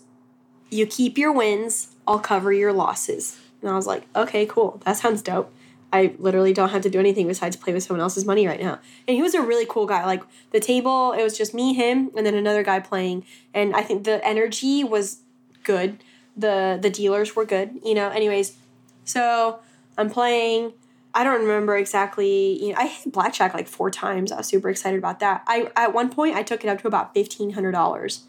"You 0.70 0.86
keep 0.86 1.18
your 1.18 1.32
wins. 1.32 1.90
I'll 2.08 2.20
cover 2.20 2.54
your 2.54 2.74
losses." 2.74 3.38
And 3.62 3.70
I 3.72 3.76
was 3.76 3.88
like, 3.88 4.04
"Okay, 4.16 4.46
cool. 4.46 4.82
That 4.86 4.98
sounds 4.98 5.22
dope." 5.22 5.52
I 5.92 6.14
literally 6.20 6.54
don't 6.54 6.70
have 6.70 6.82
to 6.82 6.90
do 6.90 7.00
anything 7.00 7.28
besides 7.28 7.56
play 7.56 7.74
with 7.74 7.84
someone 7.84 8.02
else's 8.02 8.26
money 8.26 8.46
right 8.46 8.60
now. 8.62 8.80
And 9.08 9.16
he 9.16 9.22
was 9.22 9.34
a 9.34 9.42
really 9.42 9.66
cool 9.66 9.86
guy. 9.86 10.06
Like 10.06 10.22
the 10.52 10.60
table, 10.60 11.14
it 11.14 11.24
was 11.24 11.38
just 11.38 11.54
me, 11.54 11.74
him, 11.74 12.12
and 12.16 12.26
then 12.26 12.36
another 12.36 12.62
guy 12.62 12.80
playing. 12.80 13.26
And 13.54 13.74
I 13.76 13.82
think 13.84 14.04
the 14.04 14.24
energy 14.26 14.84
was 14.84 15.22
good. 15.64 16.04
The 16.36 16.78
the 16.82 16.90
dealers 16.90 17.36
were 17.36 17.46
good. 17.46 17.80
You 17.84 17.96
know. 17.96 18.10
Anyways, 18.10 18.58
so 19.06 19.60
I'm 19.98 20.10
playing. 20.10 20.74
I 21.18 21.24
don't 21.24 21.42
remember 21.42 21.76
exactly. 21.76 22.64
You 22.64 22.74
know, 22.74 22.76
I 22.78 22.86
hit 22.86 23.12
blackjack 23.12 23.56
like 23.56 23.68
four 23.68 23.90
times. 23.90 24.32
I 24.32 24.38
was 24.38 24.46
super 24.46 24.70
excited 24.70 25.00
about 25.00 25.20
that. 25.20 25.44
I 25.48 25.72
at 25.76 25.92
one 25.92 26.12
point 26.12 26.36
I 26.36 26.44
took 26.44 26.64
it 26.64 26.68
up 26.68 26.80
to 26.82 26.88
about 26.88 27.16
fifteen 27.16 27.52
hundred 27.52 27.72
dollars, 27.72 28.26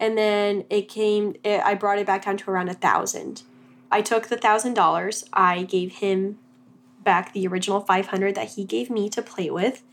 and 0.00 0.18
then 0.18 0.64
it 0.68 0.88
came. 0.88 1.36
It, 1.44 1.62
I 1.62 1.74
brought 1.76 1.98
it 2.00 2.06
back 2.06 2.24
down 2.24 2.36
to 2.38 2.50
around 2.50 2.68
a 2.68 2.74
thousand. 2.74 3.42
I 3.92 4.02
took 4.02 4.26
the 4.26 4.36
thousand 4.36 4.74
dollars. 4.74 5.24
I 5.32 5.62
gave 5.62 5.92
him 5.92 6.40
back 7.04 7.32
the 7.32 7.46
original 7.46 7.80
500 7.80 8.34
that 8.34 8.48
he 8.54 8.64
gave 8.64 8.90
me 8.90 9.08
to 9.08 9.22
play 9.22 9.48
with 9.48 9.84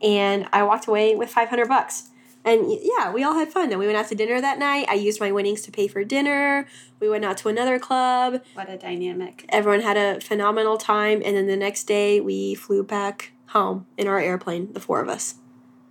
and 0.00 0.46
i 0.52 0.62
walked 0.62 0.86
away 0.86 1.12
with 1.12 1.28
500 1.28 1.68
bucks 1.68 2.10
and 2.44 2.66
yeah 2.82 3.12
we 3.12 3.22
all 3.22 3.34
had 3.34 3.52
fun. 3.52 3.68
Then 3.70 3.78
we 3.78 3.86
went 3.86 3.98
out 3.98 4.08
to 4.08 4.14
dinner 4.14 4.40
that 4.40 4.58
night. 4.58 4.86
I 4.88 4.94
used 4.94 5.20
my 5.20 5.32
winnings 5.32 5.62
to 5.62 5.70
pay 5.70 5.88
for 5.88 6.04
dinner. 6.04 6.66
We 7.00 7.08
went 7.08 7.24
out 7.24 7.36
to 7.38 7.48
another 7.48 7.78
club. 7.78 8.42
What 8.54 8.68
a 8.70 8.76
dynamic. 8.76 9.44
everyone 9.48 9.80
had 9.80 9.96
a 9.96 10.20
phenomenal 10.20 10.76
time. 10.76 11.22
And 11.24 11.36
then 11.36 11.46
the 11.46 11.56
next 11.56 11.84
day 11.84 12.20
we 12.20 12.54
flew 12.54 12.82
back 12.82 13.32
home 13.48 13.86
in 13.96 14.08
our 14.08 14.18
airplane 14.18 14.72
the 14.72 14.80
four 14.80 15.00
of 15.00 15.08
us. 15.08 15.36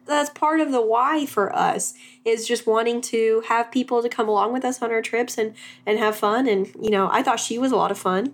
That's 0.05 0.29
part 0.31 0.59
of 0.59 0.71
the 0.71 0.81
why 0.81 1.25
for 1.25 1.55
us 1.55 1.93
is 2.25 2.47
just 2.47 2.67
wanting 2.67 3.01
to 3.01 3.43
have 3.47 3.71
people 3.71 4.01
to 4.01 4.09
come 4.09 4.27
along 4.27 4.51
with 4.51 4.65
us 4.65 4.81
on 4.81 4.91
our 4.91 5.01
trips 5.01 5.37
and 5.37 5.53
and 5.85 5.99
have 5.99 6.15
fun. 6.15 6.47
And 6.47 6.67
you 6.79 6.89
know 6.89 7.09
i 7.11 7.23
thought 7.23 7.39
she 7.39 7.57
was 7.57 7.71
a 7.71 7.75
lot 7.75 7.91
of 7.91 7.97
fun. 7.97 8.33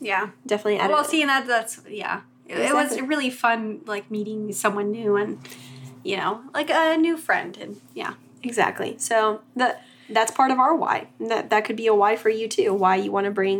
Yeah. 0.00 0.30
definitely 0.46 0.78
added 0.78 0.92
Well, 0.92 1.04
seeing 1.04 1.26
that, 1.26 1.46
that's, 1.46 1.80
yeah. 1.88 2.20
It, 2.46 2.58
it 2.58 2.72
was 2.74 3.00
really 3.00 3.30
fun, 3.30 3.80
like 3.86 4.10
meeting 4.10 4.52
someone 4.52 4.90
new 4.90 5.16
and, 5.16 5.38
you 6.08 6.16
know, 6.16 6.40
like 6.54 6.70
a 6.70 6.96
new 6.96 7.16
friend. 7.16 7.52
And 7.62 7.80
yeah. 7.94 8.14
exactly 8.42 8.94
so 8.98 9.40
that 9.56 9.82
that's 10.16 10.32
part 10.40 10.50
of 10.54 10.58
our 10.64 10.74
why 10.82 10.96
that 11.32 11.50
that 11.50 11.64
could 11.66 11.76
be 11.76 11.86
a 11.88 11.94
why 12.02 12.12
for 12.22 12.30
you 12.30 12.46
too 12.56 12.70
why 12.72 12.94
you 13.04 13.10
want 13.16 13.24
to 13.26 13.30
bring 13.40 13.58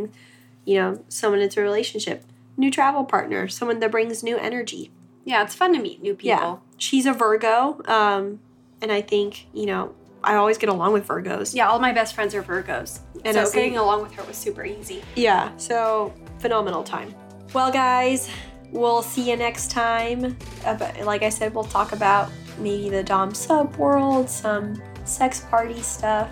you 0.65 0.77
know 0.79 0.91
someone 1.09 1.41
into 1.47 1.59
a 1.61 1.63
relationship 1.71 2.19
new 2.57 2.71
travel 2.71 3.05
partner 3.05 3.49
someone 3.49 3.79
that 3.81 3.91
brings 3.91 4.23
new 4.23 4.37
energy 4.39 4.91
Yeah, 5.25 5.43
it's 5.45 5.55
fun 5.61 5.71
to 5.75 5.81
meet 5.87 6.01
new 6.01 6.15
people. 6.15 6.29
yeah 6.29 6.57
she's 6.87 7.07
a 7.07 7.13
virgo 7.13 7.83
um 7.99 8.39
and 8.81 8.91
i 8.99 9.01
think 9.03 9.47
you 9.53 9.67
know 9.67 9.83
i 10.25 10.33
always 10.37 10.57
get 10.63 10.69
along 10.77 10.93
with 10.93 11.05
virgos 11.13 11.55
Yeah, 11.59 11.69
all 11.69 11.81
my 11.81 11.93
best 11.93 12.15
friends 12.15 12.33
are 12.37 12.43
Virgos. 12.43 13.01
And 13.25 13.35
so 13.37 13.45
getting 13.53 13.77
along 13.77 13.99
with 14.05 14.13
her 14.17 14.23
was 14.31 14.37
super 14.37 14.65
easy. 14.65 15.03
Yeah, 15.17 15.45
so 15.57 16.15
phenomenal 16.39 16.83
time. 16.85 17.11
Well, 17.53 17.71
guys, 17.73 18.31
we'll 18.73 19.03
see 19.03 19.31
you 19.31 19.37
next 19.37 19.71
time. 19.71 20.37
Uh, 20.65 20.77
Like 21.05 21.23
I 21.23 21.29
said, 21.29 21.55
we'll 21.55 21.65
talk 21.65 21.93
about 21.93 22.31
maybe 22.59 22.89
the 22.91 23.03
Dom 23.03 23.35
sub 23.35 23.77
world, 23.77 24.29
some 24.29 24.81
sex 25.05 25.41
party 25.41 25.81
stuff. 25.83 26.29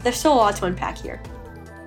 There's 0.00 0.16
still 0.18 0.34
a 0.34 0.36
lot 0.36 0.56
to 0.56 0.66
unpack 0.66 0.96
here. 0.98 1.20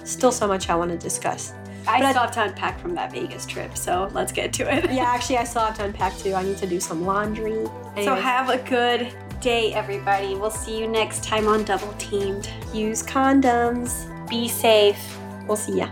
Still 0.04 0.32
so 0.32 0.48
much 0.48 0.70
I 0.70 0.76
want 0.76 0.92
to 0.92 0.98
discuss. 0.98 1.54
I 1.88 2.00
But 2.00 2.06
I- 2.08 2.12
still 2.12 2.22
have 2.24 2.32
to 2.34 2.44
unpack 2.44 2.80
from 2.80 2.94
that 2.96 3.12
Vegas 3.12 3.46
trip, 3.46 3.78
so 3.78 4.10
let's 4.14 4.32
get 4.32 4.52
to 4.54 4.64
it. 4.74 4.92
Yeah, 4.92 5.04
actually, 5.16 5.38
I 5.38 5.44
still 5.46 5.62
have 5.64 5.78
to 5.78 5.86
unpack 5.86 6.18
too. 6.18 6.34
I 6.34 6.44
need 6.44 6.58
to 6.58 6.68
do 6.68 6.80
some 6.80 7.06
laundry. 7.06 7.66
So 8.04 8.16
have 8.16 8.50
a 8.50 8.58
good 8.58 9.14
day, 9.40 9.74
everybody. 9.74 10.36
We'll 10.36 10.52
see 10.52 10.78
you 10.80 10.88
next 10.88 11.24
time 11.24 11.48
on 11.48 11.64
Double 11.64 11.94
Teamed. 11.98 12.50
use 12.74 13.02
condoms. 13.04 14.06
Be 14.30 14.48
safe. 14.50 15.00
We'll 15.48 15.56
see 15.58 15.78
ya. 15.80 15.88